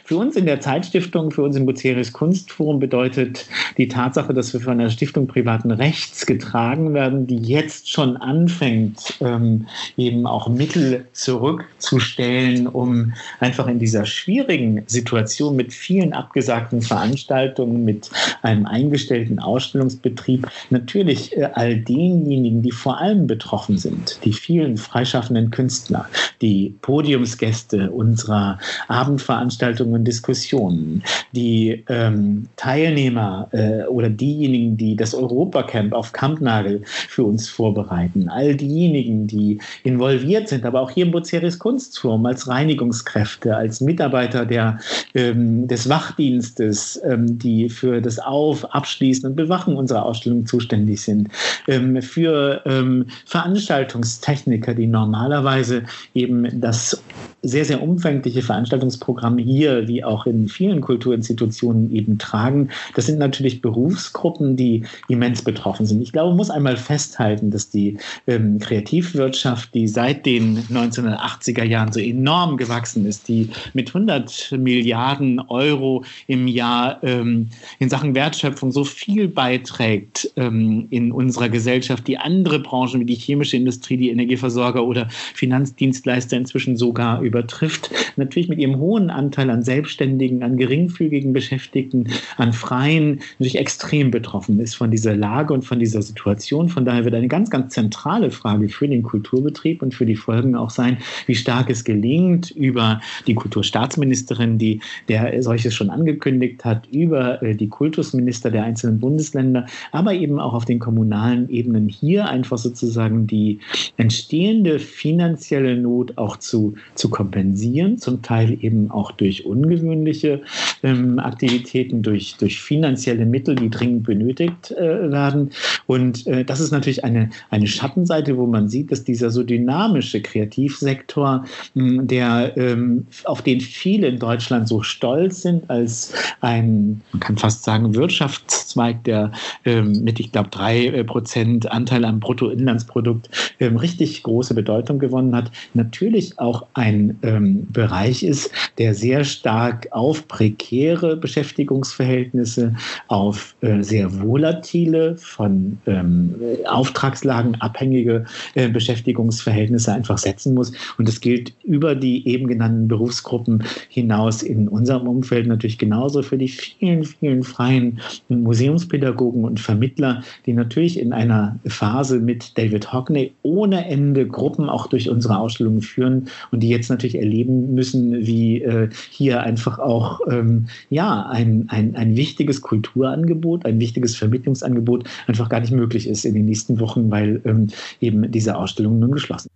Für 0.08 0.16
uns 0.16 0.38
in 0.38 0.46
der 0.46 0.62
Zeitstiftung, 0.62 1.32
für 1.32 1.44
uns 1.44 1.58
im 1.58 1.66
Bucerius 1.66 2.14
Kunstforum 2.14 2.80
bedeutet 2.80 3.46
die 3.78 3.90
Tatsache, 3.90 4.34
dass 4.34 4.54
wir 4.54 4.62
von 4.62 4.80
einer 4.80 4.90
Stiftung 4.90 5.28
privaten 5.28 5.70
Rechts 5.70 6.26
getragen 6.26 6.94
werden, 6.94 7.28
die 7.28 7.36
jetzt 7.36 7.92
schon 7.92 8.16
anfängt, 8.16 9.18
ähm, 9.20 9.68
eben 9.98 10.26
auch 10.26 10.48
Mittel 10.48 11.06
zurückzustellen, 11.12 12.68
um 12.68 13.16
einfach 13.42 13.68
in 13.68 13.80
dieser 13.80 14.06
schwierigen 14.06 14.82
Situation 14.88 15.58
mit 15.58 15.74
vielen 15.74 16.14
abgesagten 16.14 16.82
Veranstaltungen, 16.82 17.84
mit 17.84 18.10
einem 18.44 18.66
eingestellten 18.66 19.40
Ausstellungsbetrieb, 19.40 20.48
natürlich 20.70 21.36
äh, 21.36 21.50
all 21.54 21.76
denjenigen, 21.76 22.62
die 22.62 22.72
vor 22.72 22.98
allem 23.02 23.28
betroffen 23.28 23.78
sind, 23.78 24.22
die 24.24 24.32
vielen 24.32 24.78
freischaffenden 24.78 25.52
Künstler, 25.52 26.08
die 26.42 26.78
Podiumsgäste 26.82 27.92
unserer 27.92 28.58
Abendveranstaltungen, 28.88 29.97
und 29.98 30.06
Diskussionen. 30.06 31.04
Die 31.34 31.84
ähm, 31.90 32.48
Teilnehmer 32.56 33.50
äh, 33.52 33.84
oder 33.84 34.10
diejenigen, 34.10 34.78
die 34.78 34.96
das 34.96 35.14
Europacamp 35.14 35.94
auf 35.94 36.14
Kampnagel 36.14 36.82
für 36.86 37.24
uns 37.24 37.50
vorbereiten, 37.50 38.30
all 38.30 38.56
diejenigen, 38.56 39.28
die 39.28 39.60
involviert 39.84 40.48
sind, 40.48 40.66
aber 40.66 40.82
auch 40.82 40.92
hier 40.92 41.06
im 41.06 41.12
Buceris 41.12 41.60
Kunstturm 41.60 42.26
als 42.26 42.48
Reinigungskräfte, 42.48 43.56
als 43.56 43.82
Mitarbeiter 43.82 44.46
der, 44.46 44.80
ähm, 45.14 45.68
des 45.68 45.90
Wachdienstes, 45.90 47.02
ähm, 47.04 47.38
die 47.38 47.70
für 47.70 48.02
das 48.02 48.20
Auf-, 48.20 48.66
Abschließen 48.74 49.30
und 49.30 49.36
Bewachen 49.36 49.76
unserer 49.76 50.06
Ausstellung 50.06 50.46
zuständig 50.46 51.02
sind, 51.02 51.30
ähm, 51.68 52.02
für 52.02 52.62
ähm, 52.66 53.08
Veranstaltungstechniker, 53.26 54.74
die 54.74 54.88
normalerweise 54.88 55.84
eben 56.14 56.62
das 56.62 57.02
sehr, 57.42 57.66
sehr 57.66 57.82
umfängliche 57.82 58.42
Veranstaltungsprogramm 58.42 59.38
hier 59.38 59.87
wie 59.88 60.04
auch 60.04 60.26
in 60.26 60.48
vielen 60.48 60.82
Kulturinstitutionen 60.82 61.92
eben 61.92 62.18
tragen. 62.18 62.70
Das 62.96 63.06
sind 63.06 63.20
natürlich 63.20 63.62
Berufsgruppen, 63.62 64.56
die 64.56 64.84
immens 65.08 65.42
betroffen 65.42 65.86
sind. 65.86 66.02
Ich 66.02 66.12
glaube, 66.12 66.30
man 66.30 66.38
muss 66.38 66.50
einmal 66.50 66.78
festhalten, 66.78 67.52
dass 67.52 67.70
die 67.70 67.98
ähm, 68.28 68.60
Kreativwirtschaft, 68.60 69.74
die 69.74 69.88
seit 69.88 70.26
den 70.26 70.60
1980er 70.70 71.64
Jahren 71.64 71.92
so 71.92 72.00
enorm 72.00 72.58
gewachsen 72.58 73.06
ist, 73.06 73.28
die 73.28 73.50
mit 73.74 73.90
100 73.90 74.56
Milliarden 74.58 75.40
Euro 75.40 76.04
im 76.28 76.48
Jahr 76.48 77.04
ähm, 77.04 77.50
in 77.80 77.90
Sachen 77.90 78.16
Wertschöpfung 78.16 78.72
so 78.72 78.84
viel 78.84 79.28
beiträgt 79.28 80.32
ähm, 80.36 80.88
in 80.90 81.12
unserer 81.12 81.50
Gesellschaft, 81.50 82.08
die 82.08 82.18
andere 82.18 82.60
Branchen 82.60 83.00
wie 83.00 83.06
die 83.06 83.16
chemische 83.16 83.58
Industrie, 83.58 83.98
die 83.98 84.10
Energieversorger 84.10 84.84
oder 84.84 85.08
Finanzdienstleister 85.34 86.38
inzwischen 86.38 86.78
sogar 86.78 87.22
übertrifft, 87.22 87.90
natürlich 88.18 88.50
mit 88.50 88.60
ihrem 88.60 88.78
hohen 88.78 89.10
Anteil 89.10 89.50
an 89.50 89.64
Selbstständigen, 89.64 90.44
an 90.44 90.58
geringfügigen 90.58 91.34
Beschäftigten, 91.34 92.08
an 92.38 92.54
Freien 92.54 93.20
natürlich 93.40 93.58
extrem 93.58 94.12
betroffen 94.12 94.60
ist 94.60 94.76
von 94.76 94.92
dieser 94.92 95.16
Lage 95.16 95.54
und 95.54 95.64
von 95.64 95.80
dieser 95.80 96.02
Situation. 96.02 96.70
Von 96.70 96.86
daher 96.86 97.06
wird 97.06 97.16
eine 97.16 97.28
ganz, 97.28 97.50
ganz 97.50 97.74
zentrale 97.74 98.32
Frage 98.32 98.70
für 98.70 98.88
den 98.88 99.04
Kulturbetrieb 99.04 99.82
und 99.82 99.94
für 99.94 100.06
die 100.06 100.16
Folgen 100.16 100.56
auch 100.56 100.70
sein, 100.70 100.98
wie 101.26 101.36
stark 101.36 101.70
es 101.70 101.84
gelingt, 101.84 102.52
über 102.52 103.02
die 103.28 103.36
Kulturstaatsministerin, 103.36 104.58
die 104.58 104.82
der 105.08 105.42
solches 105.44 105.74
schon 105.74 105.90
angekündigt 105.90 106.66
hat, 106.66 106.88
über 106.92 107.42
äh, 107.42 107.56
die 107.56 107.68
Kultusminister 107.68 108.52
der 108.52 108.64
einzelnen 108.64 109.00
Bundesländer, 109.00 109.66
aber 109.92 110.14
eben 110.14 110.40
auch 110.40 110.54
auf 110.54 110.66
den 110.66 110.80
kommunalen 110.80 111.50
Ebenen 111.50 111.90
hier 111.90 112.28
einfach 112.28 112.58
sozusagen 112.58 113.28
die 113.28 113.60
entstehende 113.98 114.80
finanzielle 114.80 115.78
Not 115.78 116.18
auch 116.18 116.38
zu, 116.38 116.76
zu 116.96 117.10
kompensieren, 117.10 117.98
zum 118.08 118.22
Teil 118.22 118.58
eben 118.62 118.90
auch 118.90 119.12
durch 119.12 119.46
ungewöhnliche 119.46 120.40
ähm, 120.82 121.20
Aktivitäten, 121.20 122.04
durch, 122.04 122.38
durch 122.40 122.62
finanzielle 122.62 123.26
Mittel, 123.26 123.56
die 123.56 123.70
dringend 123.70 124.04
benötigt 124.04 124.72
äh, 124.72 125.12
werden. 125.12 125.52
Und 125.88 126.26
äh, 126.26 126.46
das 126.46 126.62
ist 126.62 126.72
natürlich 126.72 127.04
eine, 127.04 127.32
eine 127.50 127.68
Schattenseite, 127.68 128.38
wo 128.38 128.46
man 128.46 128.70
sieht, 128.70 128.94
dass 128.94 129.04
dieser 129.04 129.30
so 129.30 129.44
dynamische 129.44 130.22
Kreativsektor, 130.22 131.44
mh, 131.74 132.04
der 132.04 132.56
ähm, 132.56 133.08
auf 133.26 133.42
den 133.42 133.60
viele 133.60 134.08
in 134.08 134.20
Deutschland 134.20 134.70
so 134.70 134.82
stolz 134.84 135.42
sind, 135.42 135.70
als 135.70 136.14
ein, 136.40 137.02
man 137.12 137.20
kann 137.20 137.38
fast 137.38 137.66
sagen, 137.66 137.94
Wirtschaftszweig, 137.94 139.04
der 139.04 139.34
ähm, 139.66 140.02
mit, 140.04 140.22
ich 140.22 140.32
glaube, 140.32 140.48
drei 140.50 140.86
äh, 140.86 141.04
Prozent 141.04 141.70
Anteil 141.70 142.06
am 142.06 142.22
Bruttoinlandsprodukt 142.22 143.30
ähm, 143.60 143.76
richtig 143.76 144.24
große 144.24 144.54
Bedeutung 144.54 144.98
gewonnen 144.98 145.36
hat, 145.36 145.52
natürlich 145.74 146.40
auch 146.40 146.68
ein 146.74 147.20
ähm, 147.24 147.68
Bereich 147.98 148.22
ist, 148.22 148.52
der 148.78 148.94
sehr 148.94 149.24
stark 149.24 149.88
auf 149.90 150.28
prekäre 150.28 151.18
Beschäftigungsverhältnisse, 151.18 152.76
auf 153.08 153.56
äh, 153.62 153.82
sehr 153.82 154.22
volatile, 154.22 155.16
von 155.18 155.80
ähm, 155.88 156.36
Auftragslagen 156.68 157.56
abhängige 157.56 158.26
äh, 158.54 158.70
Beschäftigungsverhältnisse 158.70 159.92
einfach 159.92 160.20
setzen 160.20 160.54
muss. 160.54 160.74
Und 161.00 161.08
das 161.08 161.22
gilt 161.22 161.54
über 161.64 161.96
die 161.96 162.28
eben 162.28 162.48
genannten 162.48 162.88
Berufsgruppen 162.88 163.64
hinaus 163.90 164.44
in 164.44 164.68
unserem 164.68 165.08
Umfeld 165.08 165.48
natürlich 165.48 165.80
genauso 165.80 166.22
für 166.22 166.38
die 166.38 166.50
vielen, 166.50 167.04
vielen 167.04 167.42
freien 167.42 168.00
Museumspädagogen 168.30 169.44
und 169.44 169.60
Vermittler, 169.60 170.22
die 170.46 170.54
natürlich 170.54 171.00
in 171.00 171.14
einer 171.14 171.58
Phase 171.66 172.20
mit 172.20 172.56
David 172.60 172.94
Hockney 172.94 173.32
ohne 173.42 173.88
Ende 173.88 174.28
Gruppen 174.28 174.70
auch 174.70 174.86
durch 174.86 175.10
unsere 175.10 175.40
Ausstellungen 175.40 175.82
führen 175.82 176.28
und 176.52 176.62
die 176.62 176.70
jetzt 176.70 176.90
natürlich 176.90 177.16
erleben 177.16 177.74
müssen, 177.74 177.87
wie 177.94 178.62
äh, 178.62 178.90
hier 179.10 179.42
einfach 179.42 179.80
auch 179.80 180.22
ähm, 180.30 180.68
ja, 180.90 181.28
ein, 181.30 181.66
ein, 181.70 181.96
ein 181.96 182.16
wichtiges 182.16 182.62
Kulturangebot, 182.62 183.66
ein 183.66 183.80
wichtiges 183.80 184.16
Vermittlungsangebot 184.16 185.08
einfach 185.28 185.50
gar 185.50 185.60
nicht 185.60 185.72
möglich 185.72 186.08
ist 186.08 186.26
in 186.26 186.34
den 186.34 186.46
nächsten 186.46 186.80
Wochen, 186.80 187.12
weil 187.12 187.42
ähm, 187.46 187.68
eben 188.02 188.32
diese 188.32 188.56
Ausstellungen 188.56 189.00
nun 189.00 189.12
geschlossen 189.12 189.50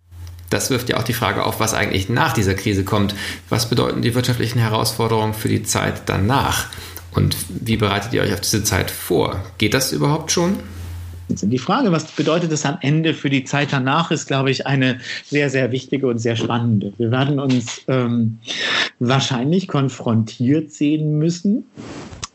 das 0.52 0.68
wirft 0.68 0.90
ja 0.90 0.98
auch 0.98 1.02
die 1.02 1.14
Frage 1.14 1.44
auf, 1.44 1.60
was 1.60 1.72
eigentlich 1.72 2.10
nach 2.10 2.34
dieser 2.34 2.52
Krise 2.52 2.84
kommt. 2.84 3.14
Was 3.48 3.70
bedeuten 3.70 4.02
die 4.02 4.14
wirtschaftlichen 4.14 4.58
Herausforderungen 4.58 5.32
für 5.32 5.48
die 5.48 5.62
Zeit 5.62 6.02
danach? 6.06 6.66
Und 7.14 7.36
wie 7.48 7.76
bereitet 7.76 8.12
ihr 8.12 8.22
euch 8.22 8.34
auf 8.34 8.40
diese 8.40 8.62
Zeit 8.62 8.90
vor? 8.90 9.42
Geht 9.58 9.72
das 9.74 9.92
überhaupt 9.92 10.30
schon? 10.30 10.58
Die 11.40 11.58
Frage, 11.58 11.92
was 11.92 12.04
bedeutet 12.12 12.52
es 12.52 12.66
am 12.66 12.78
Ende 12.80 13.14
für 13.14 13.30
die 13.30 13.44
Zeit 13.44 13.72
danach, 13.72 14.10
ist, 14.10 14.26
glaube 14.26 14.50
ich, 14.50 14.66
eine 14.66 14.98
sehr, 15.24 15.50
sehr 15.50 15.72
wichtige 15.72 16.06
und 16.06 16.18
sehr 16.18 16.36
spannende. 16.36 16.92
Wir 16.98 17.10
werden 17.10 17.38
uns 17.40 17.82
ähm, 17.88 18.38
wahrscheinlich 18.98 19.68
konfrontiert 19.68 20.72
sehen 20.72 21.18
müssen 21.18 21.64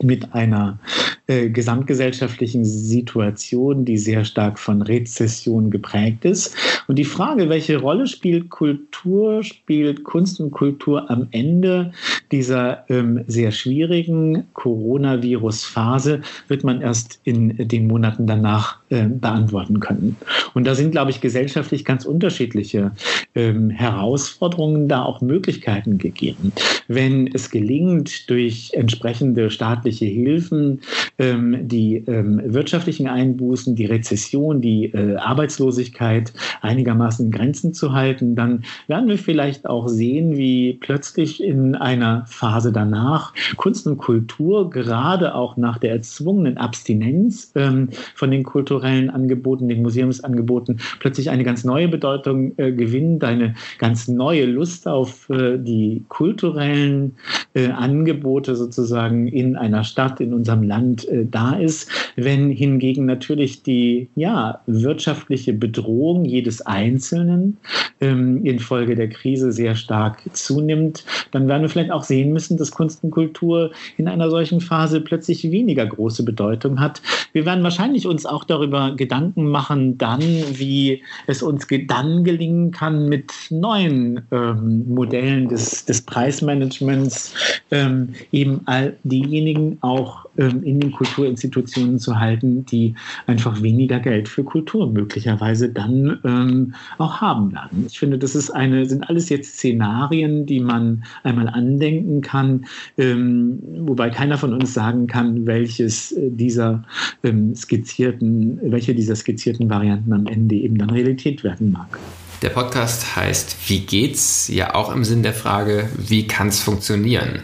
mit 0.02 0.32
einer 0.34 0.78
äh, 1.26 1.50
gesamtgesellschaftlichen 1.50 2.64
Situation, 2.64 3.84
die 3.84 3.98
sehr 3.98 4.24
stark 4.24 4.58
von 4.58 4.82
Rezession 4.82 5.70
geprägt 5.70 6.24
ist. 6.24 6.54
Und 6.86 6.96
die 6.96 7.04
Frage, 7.04 7.48
welche 7.48 7.78
Rolle 7.78 8.06
spielt 8.06 8.48
Kultur, 8.50 9.42
spielt 9.42 10.04
Kunst 10.04 10.40
und 10.40 10.52
Kultur 10.52 11.10
am 11.10 11.28
Ende 11.32 11.92
dieser 12.32 12.88
ähm, 12.88 13.24
sehr 13.26 13.50
schwierigen 13.50 14.44
Coronavirus-Phase, 14.54 16.22
wird 16.48 16.64
man 16.64 16.80
erst 16.80 17.20
in 17.24 17.68
den 17.68 17.86
Monaten 17.86 18.26
danach 18.26 18.77
äh, 18.90 19.06
beantworten 19.06 19.80
können. 19.80 20.16
Und 20.54 20.66
da 20.66 20.74
sind, 20.74 20.92
glaube 20.92 21.10
ich, 21.10 21.20
gesellschaftlich 21.20 21.84
ganz 21.84 22.04
unterschiedliche 22.04 22.92
ähm, 23.34 23.70
Herausforderungen, 23.70 24.88
da 24.88 25.02
auch 25.02 25.20
Möglichkeiten 25.20 25.98
gegeben. 25.98 26.52
Wenn 26.88 27.26
es 27.26 27.50
gelingt, 27.50 28.30
durch 28.30 28.70
entsprechende 28.72 29.50
staatliche 29.50 30.06
Hilfen 30.06 30.80
ähm, 31.18 31.68
die 31.68 31.96
ähm, 32.06 32.40
wirtschaftlichen 32.44 33.08
Einbußen, 33.08 33.76
die 33.76 33.86
Rezession, 33.86 34.60
die 34.60 34.86
äh, 34.86 35.16
Arbeitslosigkeit 35.16 36.32
einigermaßen 36.62 37.26
in 37.26 37.30
Grenzen 37.30 37.74
zu 37.74 37.92
halten, 37.92 38.34
dann 38.36 38.64
werden 38.86 39.08
wir 39.08 39.18
vielleicht 39.18 39.66
auch 39.66 39.88
sehen, 39.88 40.36
wie 40.36 40.74
plötzlich 40.74 41.42
in 41.42 41.74
einer 41.74 42.24
Phase 42.26 42.72
danach 42.72 43.34
Kunst 43.56 43.86
und 43.86 43.98
Kultur 43.98 44.70
gerade 44.70 45.34
auch 45.34 45.56
nach 45.56 45.78
der 45.78 45.92
erzwungenen 45.92 46.56
Abstinenz 46.56 47.52
ähm, 47.54 47.90
von 48.14 48.30
den 48.30 48.44
kulturellen 48.78 49.10
Angeboten, 49.10 49.68
den 49.68 49.82
Museumsangeboten, 49.82 50.78
plötzlich 51.00 51.30
eine 51.30 51.42
ganz 51.42 51.64
neue 51.64 51.88
Bedeutung 51.88 52.52
äh, 52.58 52.70
gewinnt, 52.70 53.24
eine 53.24 53.54
ganz 53.78 54.06
neue 54.06 54.46
Lust 54.46 54.86
auf 54.86 55.28
äh, 55.30 55.58
die 55.58 56.04
kulturellen 56.08 57.16
äh, 57.54 57.68
Angebote 57.68 58.54
sozusagen 58.54 59.26
in 59.26 59.56
einer 59.56 59.82
Stadt, 59.82 60.20
in 60.20 60.32
unserem 60.32 60.62
Land 60.62 61.08
äh, 61.08 61.26
da 61.28 61.54
ist. 61.54 61.90
Wenn 62.14 62.50
hingegen 62.50 63.04
natürlich 63.06 63.64
die 63.64 64.08
ja, 64.14 64.60
wirtschaftliche 64.66 65.52
Bedrohung 65.52 66.24
jedes 66.24 66.64
Einzelnen 66.64 67.56
ähm, 68.00 68.44
infolge 68.44 68.94
der 68.94 69.08
Krise 69.08 69.50
sehr 69.50 69.74
stark 69.74 70.22
zunimmt, 70.34 71.04
dann 71.32 71.48
werden 71.48 71.62
wir 71.62 71.68
vielleicht 71.68 71.90
auch 71.90 72.04
sehen 72.04 72.32
müssen, 72.32 72.56
dass 72.56 72.70
Kunst 72.70 73.02
und 73.02 73.10
Kultur 73.10 73.72
in 73.96 74.06
einer 74.06 74.30
solchen 74.30 74.60
Phase 74.60 75.00
plötzlich 75.00 75.50
weniger 75.50 75.84
große 75.84 76.22
Bedeutung 76.22 76.78
hat. 76.78 77.02
Wir 77.32 77.44
werden 77.44 77.64
wahrscheinlich 77.64 78.06
uns 78.06 78.24
auch 78.24 78.44
darüber 78.44 78.67
Gedanken 78.96 79.50
machen, 79.50 79.98
dann, 79.98 80.20
wie 80.20 81.02
es 81.26 81.42
uns 81.42 81.66
dann 81.86 82.24
gelingen 82.24 82.70
kann, 82.70 83.08
mit 83.08 83.32
neuen 83.50 84.20
ähm, 84.30 84.84
Modellen 84.92 85.48
des, 85.48 85.84
des 85.84 86.02
Preismanagements 86.02 87.34
ähm, 87.70 88.14
eben 88.32 88.60
all 88.66 88.96
diejenigen 89.04 89.78
auch 89.80 90.26
ähm, 90.38 90.62
in 90.62 90.80
den 90.80 90.92
Kulturinstitutionen 90.92 91.98
zu 91.98 92.18
halten, 92.18 92.64
die 92.66 92.94
einfach 93.26 93.62
weniger 93.62 93.98
Geld 93.98 94.28
für 94.28 94.44
Kultur 94.44 94.90
möglicherweise 94.90 95.68
dann 95.68 96.18
ähm, 96.24 96.74
auch 96.98 97.20
haben 97.20 97.52
werden. 97.52 97.84
Ich 97.86 97.98
finde, 97.98 98.18
das 98.18 98.34
ist 98.34 98.50
eine, 98.50 98.86
sind 98.86 99.08
alles 99.08 99.28
jetzt 99.28 99.54
Szenarien, 99.54 100.46
die 100.46 100.60
man 100.60 101.04
einmal 101.24 101.48
andenken 101.48 102.20
kann, 102.20 102.66
ähm, 102.96 103.58
wobei 103.80 104.10
keiner 104.10 104.38
von 104.38 104.54
uns 104.54 104.74
sagen 104.74 105.06
kann, 105.06 105.46
welches 105.46 106.14
dieser 106.16 106.84
ähm, 107.24 107.54
skizzierten, 107.54 108.57
welche 108.62 108.94
dieser 108.94 109.16
skizzierten 109.16 109.68
Varianten 109.70 110.12
am 110.12 110.26
Ende 110.26 110.56
eben 110.56 110.78
dann 110.78 110.90
Realität 110.90 111.44
werden 111.44 111.72
mag. 111.72 111.98
Der 112.42 112.50
Podcast 112.50 113.16
heißt 113.16 113.56
Wie 113.66 113.80
geht's? 113.80 114.48
Ja, 114.48 114.74
auch 114.74 114.94
im 114.94 115.04
Sinn 115.04 115.22
der 115.22 115.32
Frage, 115.32 115.88
wie 115.96 116.28
kann 116.28 116.48
es 116.48 116.60
funktionieren? 116.60 117.40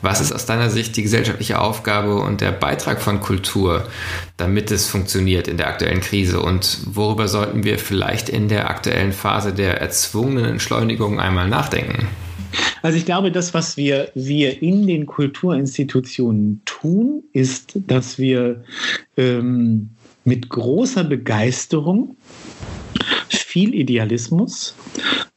Was 0.00 0.20
ist 0.20 0.32
aus 0.32 0.46
deiner 0.46 0.70
Sicht 0.70 0.96
die 0.96 1.02
gesellschaftliche 1.02 1.60
Aufgabe 1.60 2.16
und 2.16 2.40
der 2.40 2.52
Beitrag 2.52 3.00
von 3.00 3.20
Kultur, 3.20 3.88
damit 4.36 4.70
es 4.70 4.86
funktioniert 4.86 5.48
in 5.48 5.56
der 5.56 5.66
aktuellen 5.66 6.00
Krise? 6.00 6.40
Und 6.40 6.80
worüber 6.84 7.26
sollten 7.26 7.64
wir 7.64 7.78
vielleicht 7.78 8.28
in 8.28 8.48
der 8.48 8.70
aktuellen 8.70 9.12
Phase 9.12 9.52
der 9.52 9.80
erzwungenen 9.80 10.44
Entschleunigung 10.44 11.18
einmal 11.18 11.48
nachdenken? 11.48 12.06
Also 12.82 12.96
ich 12.96 13.06
glaube, 13.06 13.32
das, 13.32 13.54
was 13.54 13.76
wir, 13.76 14.10
wir 14.14 14.62
in 14.62 14.86
den 14.86 15.06
Kulturinstitutionen 15.06 16.62
tun, 16.64 17.24
ist, 17.32 17.78
dass 17.86 18.18
wir 18.18 18.62
ähm, 19.16 19.90
mit 20.28 20.48
großer 20.48 21.04
Begeisterung, 21.04 22.16
viel 23.30 23.74
Idealismus, 23.74 24.76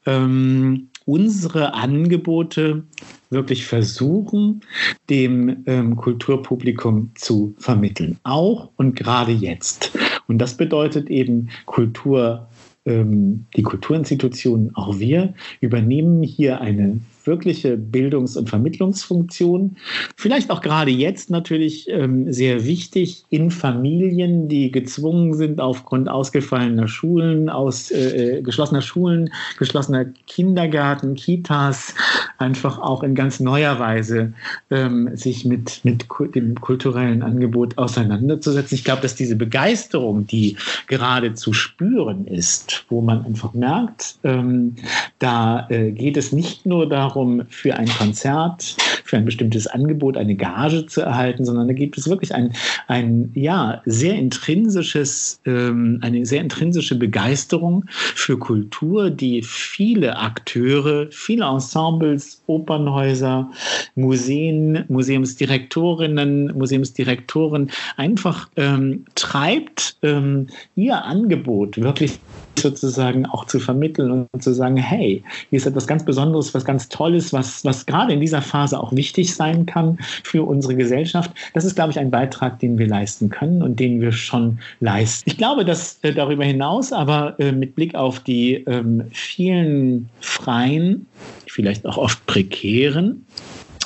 ähm, 0.05 0.89
unsere 1.05 1.73
Angebote 1.73 2.83
wirklich 3.29 3.65
versuchen, 3.65 4.61
dem 5.09 5.63
ähm, 5.65 5.95
Kulturpublikum 5.95 7.11
zu 7.15 7.55
vermitteln. 7.57 8.19
Auch 8.23 8.69
und 8.75 8.95
gerade 8.95 9.31
jetzt. 9.31 9.97
Und 10.27 10.39
das 10.39 10.57
bedeutet 10.57 11.09
eben 11.09 11.49
Kultur 11.65 12.49
ähm, 12.85 13.45
die 13.55 13.63
Kulturinstitutionen, 13.63 14.75
auch 14.75 14.99
wir, 14.99 15.33
übernehmen 15.61 16.23
hier 16.23 16.59
eine 16.59 16.99
wirkliche 17.25 17.77
Bildungs- 17.77 18.37
und 18.37 18.49
Vermittlungsfunktion. 18.49 19.77
Vielleicht 20.17 20.51
auch 20.51 20.61
gerade 20.61 20.91
jetzt 20.91 21.29
natürlich 21.29 21.89
ähm, 21.89 22.31
sehr 22.31 22.65
wichtig 22.65 23.23
in 23.29 23.51
Familien, 23.51 24.47
die 24.47 24.71
gezwungen 24.71 25.33
sind, 25.33 25.59
aufgrund 25.61 26.09
ausgefallener 26.09 26.87
Schulen, 26.87 27.49
aus 27.49 27.91
äh, 27.91 28.37
äh 28.37 28.41
geschlossener 28.41 28.81
Schulen, 28.81 29.31
geschlossener 29.57 30.05
Kindergarten, 30.27 31.15
Kitas, 31.15 31.93
einfach 32.37 32.79
auch 32.79 33.03
in 33.03 33.15
ganz 33.15 33.39
neuer 33.39 33.79
Weise 33.79 34.33
ähm, 34.69 35.09
sich 35.15 35.45
mit, 35.45 35.81
mit 35.83 36.05
dem 36.35 36.55
kulturellen 36.55 37.21
Angebot 37.21 37.77
auseinanderzusetzen. 37.77 38.75
Ich 38.75 38.83
glaube, 38.83 39.01
dass 39.01 39.15
diese 39.15 39.35
Begeisterung, 39.35 40.25
die 40.25 40.57
gerade 40.87 41.33
zu 41.33 41.53
spüren 41.53 42.25
ist, 42.25 42.85
wo 42.89 43.01
man 43.01 43.25
einfach 43.25 43.53
merkt, 43.53 44.15
ähm, 44.23 44.75
da 45.19 45.67
äh, 45.69 45.91
geht 45.91 46.17
es 46.17 46.31
nicht 46.31 46.65
nur 46.65 46.89
darum, 46.89 47.10
darum, 47.11 47.43
für 47.49 47.75
ein 47.75 47.87
Konzert, 47.87 48.75
für 49.03 49.17
ein 49.17 49.25
bestimmtes 49.25 49.67
Angebot 49.67 50.17
eine 50.17 50.35
Gage 50.35 50.85
zu 50.85 51.01
erhalten, 51.01 51.43
sondern 51.45 51.67
da 51.67 51.73
gibt 51.73 51.97
es 51.97 52.07
wirklich 52.07 52.33
ein, 52.33 52.53
ein 52.87 53.31
ja, 53.33 53.81
sehr 53.85 54.15
intrinsisches, 54.15 55.41
ähm, 55.45 55.99
eine 56.01 56.25
sehr 56.25 56.41
intrinsische 56.41 56.95
Begeisterung 56.95 57.85
für 57.89 58.37
Kultur, 58.37 59.09
die 59.09 59.41
viele 59.43 60.17
Akteure, 60.17 61.07
viele 61.11 61.45
Ensembles, 61.45 62.41
Opernhäuser, 62.47 63.51
Museen, 63.95 64.85
Museumsdirektorinnen, 64.87 66.57
Museumsdirektoren 66.57 67.71
einfach 67.97 68.49
ähm, 68.55 69.05
treibt, 69.15 69.97
ähm, 70.03 70.47
ihr 70.75 71.03
Angebot 71.03 71.81
wirklich 71.81 72.19
sozusagen 72.57 73.25
auch 73.25 73.45
zu 73.45 73.59
vermitteln 73.59 74.27
und 74.31 74.43
zu 74.43 74.53
sagen, 74.53 74.77
hey, 74.77 75.23
hier 75.49 75.57
ist 75.57 75.65
etwas 75.65 75.87
ganz 75.87 76.05
Besonderes, 76.05 76.53
was 76.53 76.65
ganz 76.65 76.89
Tolles, 76.89 77.00
was, 77.33 77.65
was 77.65 77.85
gerade 77.85 78.13
in 78.13 78.21
dieser 78.21 78.41
Phase 78.41 78.79
auch 78.79 78.93
wichtig 78.93 79.33
sein 79.33 79.65
kann 79.65 79.97
für 80.23 80.43
unsere 80.43 80.75
Gesellschaft. 80.75 81.31
Das 81.53 81.65
ist, 81.65 81.75
glaube 81.75 81.91
ich, 81.91 81.99
ein 81.99 82.11
Beitrag, 82.11 82.59
den 82.59 82.77
wir 82.77 82.87
leisten 82.87 83.29
können 83.29 83.61
und 83.61 83.79
den 83.79 84.01
wir 84.01 84.11
schon 84.11 84.59
leisten. 84.79 85.29
Ich 85.29 85.37
glaube, 85.37 85.65
dass 85.65 85.99
äh, 86.03 86.13
darüber 86.13 86.43
hinaus 86.43 86.93
aber 86.93 87.39
äh, 87.39 87.51
mit 87.51 87.75
Blick 87.75 87.95
auf 87.95 88.19
die 88.19 88.55
ähm, 88.67 89.03
vielen 89.11 90.09
freien, 90.19 91.07
vielleicht 91.47 91.85
auch 91.85 91.97
oft 91.97 92.25
prekären 92.27 93.25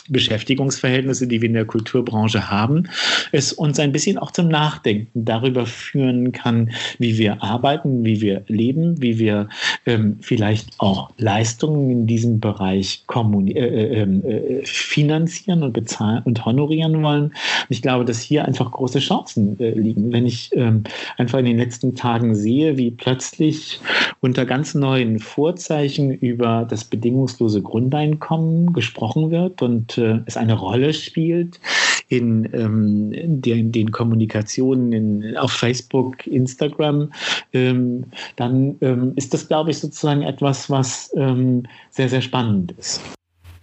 Beschäftigungsverhältnisse, 0.10 1.28
die 1.28 1.42
wir 1.42 1.48
in 1.48 1.54
der 1.54 1.66
Kulturbranche 1.66 2.50
haben, 2.50 2.84
es 3.32 3.54
uns 3.54 3.80
ein 3.80 3.92
bisschen 3.92 4.18
auch 4.18 4.32
zum 4.32 4.48
Nachdenken 4.48 5.26
darüber 5.26 5.66
führen 5.66 6.32
kann, 6.32 6.72
wie 7.00 7.18
wir 7.18 7.42
arbeiten, 7.42 8.06
wie 8.06 8.22
wir 8.22 8.44
leben, 8.48 9.02
wie 9.02 9.18
wir 9.20 9.50
ähm, 9.86 10.18
vielleicht 10.22 10.70
auch 10.78 11.10
Leistungen 11.18 11.90
in 11.90 12.08
diesem 12.08 12.40
Bereich 12.40 13.04
äh, 13.10 13.50
äh, 13.50 14.02
ähm, 14.02 14.24
äh, 14.26 14.66
finanzieren 14.66 15.64
und 15.64 15.74
bezahlen 15.74 16.22
und 16.26 16.46
honorieren 16.46 17.02
wollen. 17.02 17.26
Und 17.26 17.34
ich 17.70 17.82
glaube, 17.82 18.06
dass 18.06 18.20
hier 18.22 18.46
einfach 18.46 18.72
große 18.72 19.00
Chancen 19.00 19.60
äh, 19.60 19.72
liegen. 19.72 20.12
Wenn 20.12 20.26
ich 20.26 20.52
ähm, 20.54 20.84
einfach 21.18 21.40
in 21.40 21.46
den 21.46 21.58
letzten 21.58 21.96
Tagen 21.96 22.36
sehe, 22.36 22.78
wie 22.78 22.92
plötzlich 22.92 23.80
unter 24.22 24.46
ganz 24.46 24.76
neuen 24.76 25.20
Vorzeichen 25.20 26.12
über 26.12 26.66
das 26.70 26.84
bedingungslose 26.84 27.62
Grundeinkommen 27.62 28.74
gesprochen 28.74 29.32
wird 29.32 29.62
und 29.62 29.95
äh, 29.98 30.20
es 30.26 30.38
eine 30.38 30.54
Rolle 30.54 30.94
spielt 30.94 31.60
in 32.08 32.48
ähm, 32.54 33.42
den, 33.42 33.72
den 33.72 33.92
Kommunikationen 33.92 34.94
in, 34.94 35.38
auf 35.38 35.52
Facebook, 35.52 36.28
Instagram, 36.28 37.12
ähm, 37.54 38.06
dann 38.36 38.76
ähm, 38.82 39.14
ist 39.16 39.34
das, 39.34 39.48
glaube 39.48 39.72
ich, 39.72 39.80
sozusagen 39.80 40.22
etwas, 40.22 40.70
was 40.70 41.12
ähm, 41.16 41.64
sehr, 41.90 42.10
sehr 42.10 42.22
spannend 42.22 42.74
ist. 42.78 43.02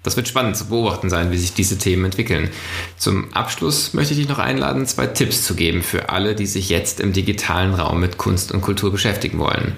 Das 0.03 0.17
wird 0.17 0.27
spannend 0.27 0.57
zu 0.57 0.67
beobachten 0.67 1.11
sein, 1.11 1.31
wie 1.31 1.39
sich 1.39 1.55
diese 1.55 1.79
Themen 1.79 2.07
entwickeln. 2.07 2.51
Zum 2.97 3.33
Abschluss 3.35 3.95
möchte 3.95 4.15
ich 4.15 4.19
dich 4.19 4.29
noch 4.29 4.41
einladen, 4.41 4.85
zwei 4.87 5.07
Tipps 5.07 5.45
zu 5.45 5.55
geben 5.55 5.83
für 5.83 6.09
alle, 6.09 6.35
die 6.35 6.47
sich 6.47 6.69
jetzt 6.69 6.99
im 6.99 7.13
digitalen 7.13 7.75
Raum 7.75 8.01
mit 8.01 8.19
Kunst 8.19 8.51
und 8.51 8.63
Kultur 8.63 8.91
beschäftigen 8.91 9.39
wollen. 9.39 9.75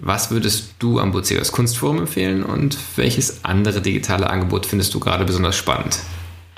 Was 0.00 0.30
würdest 0.30 0.74
du 0.78 0.98
am 1.00 1.12
Buceus 1.12 1.52
Kunstforum 1.52 1.98
empfehlen 1.98 2.42
und 2.42 2.76
welches 2.96 3.44
andere 3.44 3.80
digitale 3.80 4.28
Angebot 4.28 4.66
findest 4.66 4.94
du 4.94 5.00
gerade 5.00 5.24
besonders 5.24 5.56
spannend? 5.56 5.98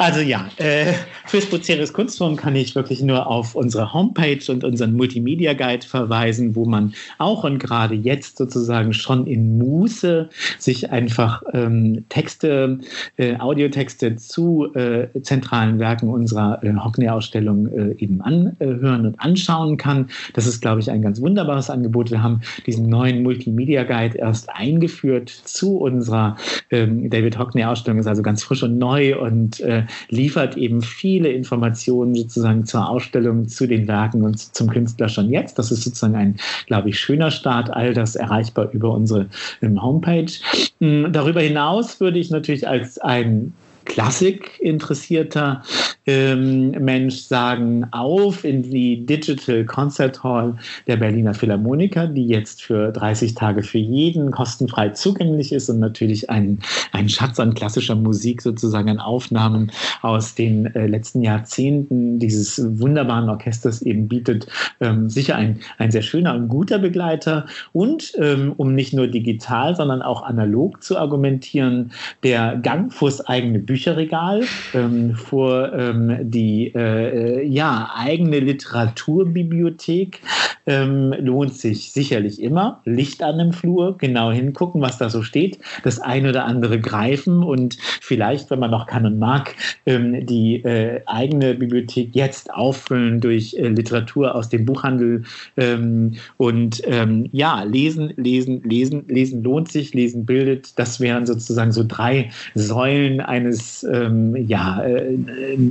Also 0.00 0.20
ja, 0.20 0.48
äh, 0.58 0.92
fürs 1.26 1.46
Bucerius 1.46 1.92
Kunstforum 1.92 2.36
kann 2.36 2.54
ich 2.54 2.76
wirklich 2.76 3.02
nur 3.02 3.26
auf 3.26 3.56
unsere 3.56 3.92
Homepage 3.92 4.40
und 4.46 4.62
unseren 4.62 4.92
Multimedia 4.92 5.54
Guide 5.54 5.84
verweisen, 5.84 6.54
wo 6.54 6.66
man 6.66 6.94
auch 7.18 7.42
und 7.42 7.58
gerade 7.58 7.96
jetzt 7.96 8.38
sozusagen 8.38 8.92
schon 8.92 9.26
in 9.26 9.58
Muße 9.58 10.30
sich 10.56 10.92
einfach 10.92 11.42
ähm, 11.52 12.04
Texte, 12.10 12.78
äh, 13.16 13.38
Audiotexte 13.38 14.14
zu 14.14 14.72
äh, 14.76 15.08
zentralen 15.22 15.80
Werken 15.80 16.10
unserer 16.10 16.62
äh, 16.62 16.72
Hockney-Ausstellung 16.72 17.66
äh, 17.66 17.94
eben 17.98 18.20
anhören 18.20 19.04
und 19.04 19.20
anschauen 19.20 19.78
kann. 19.78 20.10
Das 20.32 20.46
ist, 20.46 20.60
glaube 20.60 20.80
ich, 20.80 20.92
ein 20.92 21.02
ganz 21.02 21.20
wunderbares 21.20 21.70
Angebot. 21.70 22.12
Wir 22.12 22.22
haben 22.22 22.42
diesen 22.68 22.88
neuen 22.88 23.24
Multimedia 23.24 23.82
Guide 23.82 24.16
erst 24.16 24.48
eingeführt 24.48 25.28
zu 25.28 25.78
unserer 25.78 26.36
ähm, 26.70 27.10
David 27.10 27.36
Hockney-Ausstellung, 27.36 27.98
ist 27.98 28.06
also 28.06 28.22
ganz 28.22 28.44
frisch 28.44 28.62
und 28.62 28.78
neu 28.78 29.18
und 29.18 29.58
äh, 29.58 29.87
liefert 30.08 30.56
eben 30.56 30.82
viele 30.82 31.30
Informationen 31.30 32.14
sozusagen 32.14 32.64
zur 32.64 32.88
Ausstellung, 32.88 33.48
zu 33.48 33.66
den 33.66 33.88
Werken 33.88 34.22
und 34.22 34.38
zum 34.38 34.70
Künstler 34.70 35.08
schon 35.08 35.30
jetzt. 35.30 35.58
Das 35.58 35.70
ist 35.70 35.82
sozusagen 35.82 36.16
ein, 36.16 36.36
glaube 36.66 36.90
ich, 36.90 36.98
schöner 36.98 37.30
Start. 37.30 37.70
All 37.70 37.94
das 37.94 38.16
erreichbar 38.16 38.70
über 38.72 38.92
unsere 38.92 39.26
ähm, 39.62 39.82
Homepage. 39.82 40.32
Hm, 40.80 41.12
darüber 41.12 41.40
hinaus 41.40 42.00
würde 42.00 42.18
ich 42.18 42.30
natürlich 42.30 42.66
als 42.66 42.98
ein 42.98 43.52
Klassik-interessierter 43.88 45.62
ähm, 46.08 46.70
Mensch 46.70 47.16
sagen, 47.16 47.86
auf 47.90 48.44
in 48.44 48.62
die 48.62 49.04
Digital 49.04 49.64
Concert 49.66 50.24
Hall 50.24 50.56
der 50.86 50.96
Berliner 50.96 51.34
Philharmoniker, 51.34 52.06
die 52.06 52.26
jetzt 52.26 52.62
für 52.62 52.90
30 52.92 53.34
Tage 53.34 53.62
für 53.62 53.78
jeden 53.78 54.30
kostenfrei 54.30 54.88
zugänglich 54.90 55.52
ist 55.52 55.68
und 55.68 55.80
natürlich 55.80 56.30
ein, 56.30 56.60
ein 56.92 57.10
Schatz 57.10 57.38
an 57.38 57.52
klassischer 57.52 57.94
Musik 57.94 58.40
sozusagen 58.40 58.88
an 58.88 59.00
Aufnahmen 59.00 59.70
aus 60.00 60.34
den 60.34 60.74
äh, 60.74 60.86
letzten 60.86 61.20
Jahrzehnten 61.20 62.18
dieses 62.18 62.58
wunderbaren 62.80 63.28
Orchesters 63.28 63.82
eben 63.82 64.08
bietet. 64.08 64.46
Ähm, 64.80 65.10
sicher 65.10 65.36
ein, 65.36 65.60
ein 65.76 65.90
sehr 65.90 66.02
schöner 66.02 66.34
und 66.34 66.48
guter 66.48 66.78
Begleiter 66.78 67.46
und 67.72 68.12
ähm, 68.16 68.54
um 68.56 68.74
nicht 68.74 68.94
nur 68.94 69.08
digital, 69.08 69.76
sondern 69.76 70.00
auch 70.00 70.22
analog 70.22 70.82
zu 70.82 70.96
argumentieren, 70.96 71.92
der 72.22 72.56
Gang 72.56 72.92
vors 72.92 73.20
eigene 73.26 73.58
Bücherregal, 73.78 74.42
ähm, 74.74 75.14
vor 75.14 75.72
ähm, 75.72 76.16
die 76.20 76.72
äh, 76.74 77.46
ja, 77.46 77.92
eigene 77.94 78.40
Literaturbibliothek 78.40 80.20
ähm, 80.66 81.14
lohnt 81.20 81.54
sich 81.54 81.92
sicherlich 81.92 82.42
immer. 82.42 82.80
Licht 82.84 83.22
an 83.22 83.38
dem 83.38 83.52
Flur, 83.52 83.96
genau 83.96 84.32
hingucken, 84.32 84.80
was 84.80 84.98
da 84.98 85.08
so 85.10 85.22
steht, 85.22 85.60
das 85.84 86.00
eine 86.00 86.30
oder 86.30 86.44
andere 86.44 86.80
greifen 86.80 87.44
und 87.44 87.78
vielleicht, 88.00 88.50
wenn 88.50 88.58
man 88.58 88.72
noch 88.72 88.88
kann 88.88 89.06
und 89.06 89.20
mag, 89.20 89.54
ähm, 89.86 90.26
die 90.26 90.56
äh, 90.64 91.00
eigene 91.06 91.54
Bibliothek 91.54 92.10
jetzt 92.14 92.52
auffüllen 92.52 93.20
durch 93.20 93.54
äh, 93.54 93.68
Literatur 93.68 94.34
aus 94.34 94.48
dem 94.48 94.66
Buchhandel 94.66 95.22
ähm, 95.56 96.16
und 96.36 96.82
ähm, 96.84 97.28
ja, 97.30 97.62
lesen, 97.62 98.12
lesen, 98.16 98.60
lesen, 98.64 99.04
lesen 99.06 99.44
lohnt 99.44 99.70
sich, 99.70 99.94
lesen 99.94 100.26
bildet. 100.26 100.76
Das 100.78 100.98
wären 100.98 101.26
sozusagen 101.26 101.70
so 101.70 101.84
drei 101.86 102.30
Säulen 102.56 103.20
eines 103.20 103.67
ähm, 103.84 104.34
ja, 104.46 104.82
äh, 104.82 105.18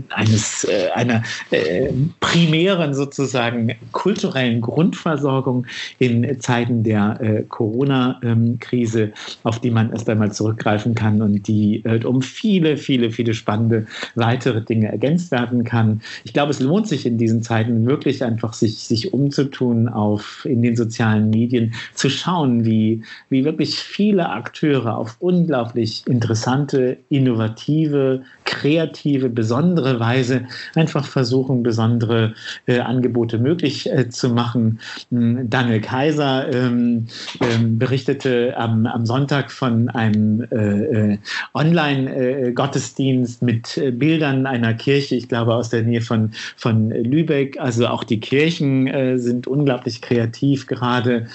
eines, 0.10 0.64
äh, 0.66 0.90
einer 0.94 1.24
äh, 1.52 1.90
primären 2.20 2.94
sozusagen 2.94 3.74
kulturellen 3.92 4.62
Grundversorgung 4.62 5.66
in 6.00 6.40
Zeiten 6.40 6.84
der 6.84 7.20
äh, 7.22 7.44
Corona-Krise, 7.48 9.12
auf 9.44 9.60
die 9.60 9.72
man 9.72 9.92
erst 9.92 10.10
einmal 10.10 10.32
zurückgreifen 10.32 10.96
kann 10.96 11.22
und 11.22 11.48
die 11.48 11.84
äh, 11.86 12.04
um 12.06 12.22
viele, 12.22 12.78
viele, 12.78 13.12
viele 13.12 13.34
spannende 13.34 13.86
weitere 14.16 14.62
Dinge 14.62 14.92
ergänzt 14.92 15.32
werden 15.32 15.64
kann. 15.64 16.02
Ich 16.24 16.34
glaube, 16.34 16.52
es 16.52 16.60
lohnt 16.60 16.88
sich 16.88 17.06
in 17.06 17.18
diesen 17.18 17.44
Zeiten 17.44 17.86
wirklich 17.86 18.24
einfach, 18.24 18.54
sich, 18.54 18.80
sich 18.80 19.14
umzutun 19.14 19.88
auf 19.88 20.46
in 20.46 20.62
den 20.62 20.76
sozialen 20.76 21.30
Medien, 21.30 21.74
zu 21.94 22.10
schauen, 22.10 22.66
wie, 22.66 23.04
wie 23.30 23.46
wirklich 23.46 23.76
viele 23.76 24.30
Akteure 24.30 24.98
auf 24.98 25.18
unglaublich 25.20 26.04
interessante, 26.08 26.98
innovative, 27.10 27.87
Perspektive 27.90 28.24
kreative, 28.48 29.30
besondere 29.30 30.00
Weise 30.00 30.46
einfach 30.74 31.06
versuchen, 31.06 31.62
besondere 31.62 32.34
äh, 32.66 32.80
Angebote 32.80 33.38
möglich 33.38 33.92
äh, 33.92 34.10
zu 34.10 34.30
machen. 34.30 34.80
Hm, 35.12 35.50
Daniel 35.50 35.82
Kaiser 35.82 36.52
ähm, 36.52 37.08
ähm, 37.42 37.78
berichtete 37.78 38.56
am, 38.58 38.88
am, 38.88 39.06
Sonntag 39.06 39.52
von 39.52 39.90
einem 39.90 40.48
äh, 40.52 41.12
äh 41.14 41.18
Online-Gottesdienst 41.54 43.42
mit 43.42 43.78
äh, 43.78 43.92
Bildern 43.92 44.48
einer 44.48 44.74
Kirche, 44.74 45.16
ich 45.16 45.28
glaube 45.28 45.54
aus 45.54 45.70
der 45.70 45.84
Nähe 45.84 46.02
von, 46.02 46.32
von 46.56 46.90
Lübeck. 46.90 47.60
Also 47.60 47.88
auch 47.88 48.04
die 48.04 48.20
Kirchen 48.20 48.88
äh, 48.88 49.18
sind 49.20 49.46
unglaublich 49.48 50.02
kreativ 50.02 50.68
gerade, 50.68 51.28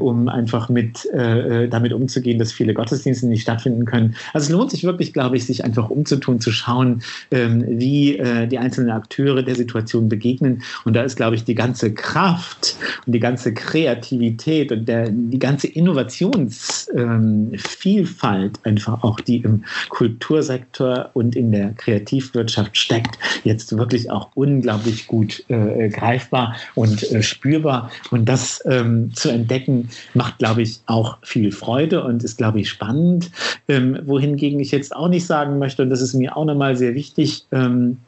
um 0.00 0.28
einfach 0.28 0.68
mit 0.68 1.06
damit 1.12 1.92
umzugehen, 1.92 2.38
dass 2.38 2.52
viele 2.52 2.74
Gottesdienste 2.74 3.26
nicht 3.26 3.42
stattfinden 3.42 3.84
können. 3.84 4.16
Also 4.32 4.46
es 4.46 4.50
lohnt 4.50 4.70
sich 4.70 4.84
wirklich, 4.84 5.12
glaube 5.12 5.36
ich, 5.36 5.46
sich 5.46 5.64
einfach 5.64 5.90
umzutun, 5.90 6.40
zu 6.40 6.47
schauen, 6.50 7.02
ähm, 7.30 7.64
wie 7.66 8.18
äh, 8.18 8.46
die 8.46 8.58
einzelnen 8.58 8.90
Akteure 8.90 9.42
der 9.42 9.54
Situation 9.54 10.08
begegnen. 10.08 10.62
Und 10.84 10.94
da 10.94 11.02
ist, 11.02 11.16
glaube 11.16 11.36
ich, 11.36 11.44
die 11.44 11.54
ganze 11.54 11.92
Kraft 11.92 12.76
und 13.06 13.12
die 13.12 13.20
ganze 13.20 13.54
Kreativität 13.54 14.72
und 14.72 14.86
der, 14.86 15.08
die 15.10 15.38
ganze 15.38 15.68
Innovationsvielfalt 15.68 18.56
ähm, 18.56 18.62
einfach 18.64 19.02
auch, 19.02 19.20
die 19.20 19.38
im 19.38 19.64
Kultursektor 19.88 21.10
und 21.14 21.34
in 21.36 21.52
der 21.52 21.72
Kreativwirtschaft 21.74 22.76
steckt, 22.76 23.18
jetzt 23.44 23.76
wirklich 23.76 24.10
auch 24.10 24.28
unglaublich 24.34 25.06
gut 25.06 25.44
äh, 25.48 25.88
greifbar 25.88 26.56
und 26.74 27.10
äh, 27.12 27.22
spürbar. 27.22 27.90
Und 28.10 28.28
das 28.28 28.62
ähm, 28.66 29.14
zu 29.14 29.30
entdecken, 29.30 29.88
macht, 30.14 30.38
glaube 30.38 30.62
ich, 30.62 30.80
auch 30.86 31.18
viel 31.22 31.52
Freude 31.52 32.02
und 32.04 32.24
ist, 32.24 32.38
glaube 32.38 32.60
ich, 32.60 32.68
spannend. 32.68 33.30
Ähm, 33.68 33.98
wohingegen 34.04 34.60
ich 34.60 34.70
jetzt 34.70 34.94
auch 34.94 35.08
nicht 35.08 35.26
sagen 35.26 35.58
möchte, 35.58 35.82
und 35.82 35.90
das 35.90 36.00
ist 36.00 36.14
mir 36.14 36.36
auch 36.38 36.44
nochmal 36.44 36.76
sehr 36.76 36.94
wichtig, 36.94 37.46
ähm, 37.52 37.98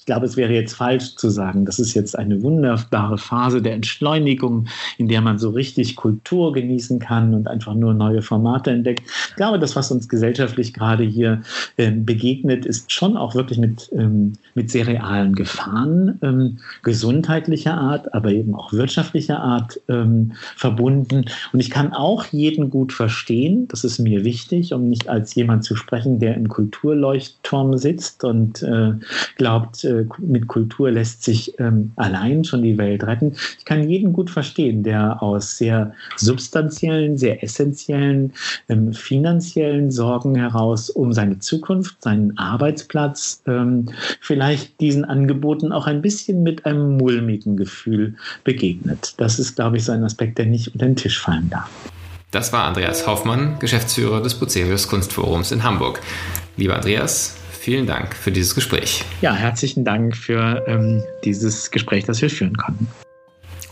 ich 0.00 0.06
glaube, 0.06 0.24
es 0.24 0.38
wäre 0.38 0.52
jetzt 0.54 0.72
falsch 0.72 1.14
zu 1.16 1.28
sagen, 1.28 1.66
das 1.66 1.78
ist 1.78 1.92
jetzt 1.92 2.18
eine 2.18 2.42
wunderbare 2.42 3.18
Phase 3.18 3.60
der 3.60 3.74
Entschleunigung, 3.74 4.66
in 4.96 5.08
der 5.08 5.20
man 5.20 5.38
so 5.38 5.50
richtig 5.50 5.94
Kultur 5.94 6.54
genießen 6.54 6.98
kann 6.98 7.34
und 7.34 7.46
einfach 7.46 7.74
nur 7.74 7.92
neue 7.92 8.22
Formate 8.22 8.70
entdeckt. 8.70 9.02
Ich 9.28 9.36
glaube, 9.36 9.58
das, 9.58 9.76
was 9.76 9.90
uns 9.90 10.08
gesellschaftlich 10.08 10.72
gerade 10.72 11.04
hier 11.04 11.42
äh, 11.76 11.90
begegnet, 11.90 12.64
ist 12.64 12.90
schon 12.90 13.18
auch 13.18 13.34
wirklich 13.34 13.58
mit, 13.58 13.90
ähm, 13.92 14.32
mit 14.54 14.70
sehr 14.70 14.86
realen 14.86 15.34
Gefahren 15.34 16.18
ähm, 16.22 16.58
gesundheitlicher 16.82 17.76
Art, 17.76 18.14
aber 18.14 18.32
eben 18.32 18.54
auch 18.54 18.72
wirtschaftlicher 18.72 19.40
Art 19.40 19.78
ähm, 19.90 20.32
verbunden. 20.56 21.26
Und 21.52 21.60
ich 21.60 21.68
kann 21.68 21.92
auch 21.92 22.24
jeden 22.24 22.70
gut 22.70 22.94
verstehen, 22.94 23.68
das 23.68 23.84
ist 23.84 23.98
mir 23.98 24.24
wichtig, 24.24 24.72
um 24.72 24.88
nicht 24.88 25.10
als 25.10 25.34
jemand 25.34 25.64
zu 25.64 25.76
sprechen, 25.76 26.20
der 26.20 26.36
im 26.36 26.48
Kulturleuchtturm 26.48 27.76
sitzt 27.76 28.24
und 28.24 28.62
äh, 28.62 28.94
glaubt, 29.36 29.84
äh, 29.90 30.06
mit 30.18 30.46
Kultur 30.48 30.90
lässt 30.90 31.24
sich 31.24 31.58
ähm, 31.58 31.92
allein 31.96 32.44
schon 32.44 32.62
die 32.62 32.78
Welt 32.78 33.04
retten. 33.04 33.34
Ich 33.58 33.64
kann 33.64 33.88
jeden 33.88 34.12
gut 34.12 34.30
verstehen, 34.30 34.82
der 34.82 35.22
aus 35.22 35.58
sehr 35.58 35.92
substanziellen, 36.16 37.18
sehr 37.18 37.42
essentiellen, 37.42 38.32
ähm, 38.68 38.92
finanziellen 38.92 39.90
Sorgen 39.90 40.36
heraus 40.36 40.88
um 40.88 41.12
seine 41.12 41.38
Zukunft, 41.38 42.02
seinen 42.02 42.38
Arbeitsplatz, 42.38 43.42
ähm, 43.46 43.86
vielleicht 44.20 44.80
diesen 44.80 45.04
Angeboten 45.04 45.72
auch 45.72 45.86
ein 45.86 46.02
bisschen 46.02 46.42
mit 46.42 46.64
einem 46.64 46.96
mulmigen 46.96 47.56
Gefühl 47.56 48.14
begegnet. 48.44 49.14
Das 49.18 49.38
ist, 49.38 49.56
glaube 49.56 49.76
ich, 49.76 49.84
so 49.84 49.92
ein 49.92 50.04
Aspekt, 50.04 50.38
der 50.38 50.46
nicht 50.46 50.68
unter 50.72 50.86
den 50.86 50.96
Tisch 50.96 51.20
fallen 51.20 51.50
darf. 51.50 51.68
Das 52.30 52.52
war 52.52 52.64
Andreas 52.64 53.08
Hoffmann, 53.08 53.58
Geschäftsführer 53.58 54.22
des 54.22 54.34
Bucerius 54.34 54.86
Kunstforums 54.86 55.50
in 55.50 55.64
Hamburg. 55.64 56.00
Lieber 56.56 56.76
Andreas, 56.76 57.39
vielen 57.60 57.86
Dank 57.86 58.16
für 58.16 58.32
dieses 58.32 58.54
Gespräch. 58.54 59.04
Ja, 59.20 59.34
herzlichen 59.34 59.84
Dank 59.84 60.16
für 60.16 60.64
ähm, 60.66 61.04
dieses 61.24 61.70
Gespräch, 61.70 62.04
das 62.04 62.22
wir 62.22 62.30
führen 62.30 62.56
konnten. 62.56 62.88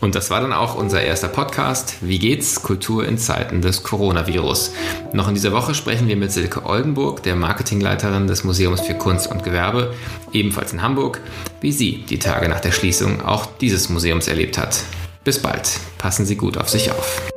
Und 0.00 0.14
das 0.14 0.30
war 0.30 0.40
dann 0.40 0.52
auch 0.52 0.76
unser 0.76 1.02
erster 1.02 1.26
Podcast. 1.26 1.96
Wie 2.02 2.20
geht's? 2.20 2.62
Kultur 2.62 3.08
in 3.08 3.18
Zeiten 3.18 3.62
des 3.62 3.82
Coronavirus. 3.82 4.72
Noch 5.12 5.26
in 5.26 5.34
dieser 5.34 5.50
Woche 5.50 5.74
sprechen 5.74 6.06
wir 6.06 6.16
mit 6.16 6.30
Silke 6.30 6.66
Oldenburg, 6.66 7.24
der 7.24 7.34
Marketingleiterin 7.34 8.28
des 8.28 8.44
Museums 8.44 8.82
für 8.82 8.94
Kunst 8.94 9.28
und 9.28 9.42
Gewerbe, 9.42 9.94
ebenfalls 10.32 10.72
in 10.72 10.82
Hamburg, 10.82 11.20
wie 11.60 11.72
sie 11.72 12.04
die 12.08 12.20
Tage 12.20 12.48
nach 12.48 12.60
der 12.60 12.72
Schließung 12.72 13.22
auch 13.22 13.46
dieses 13.60 13.88
Museums 13.88 14.28
erlebt 14.28 14.56
hat. 14.56 14.84
Bis 15.24 15.42
bald. 15.42 15.80
Passen 15.96 16.26
Sie 16.26 16.36
gut 16.36 16.58
auf 16.58 16.68
sich 16.68 16.92
auf. 16.92 17.28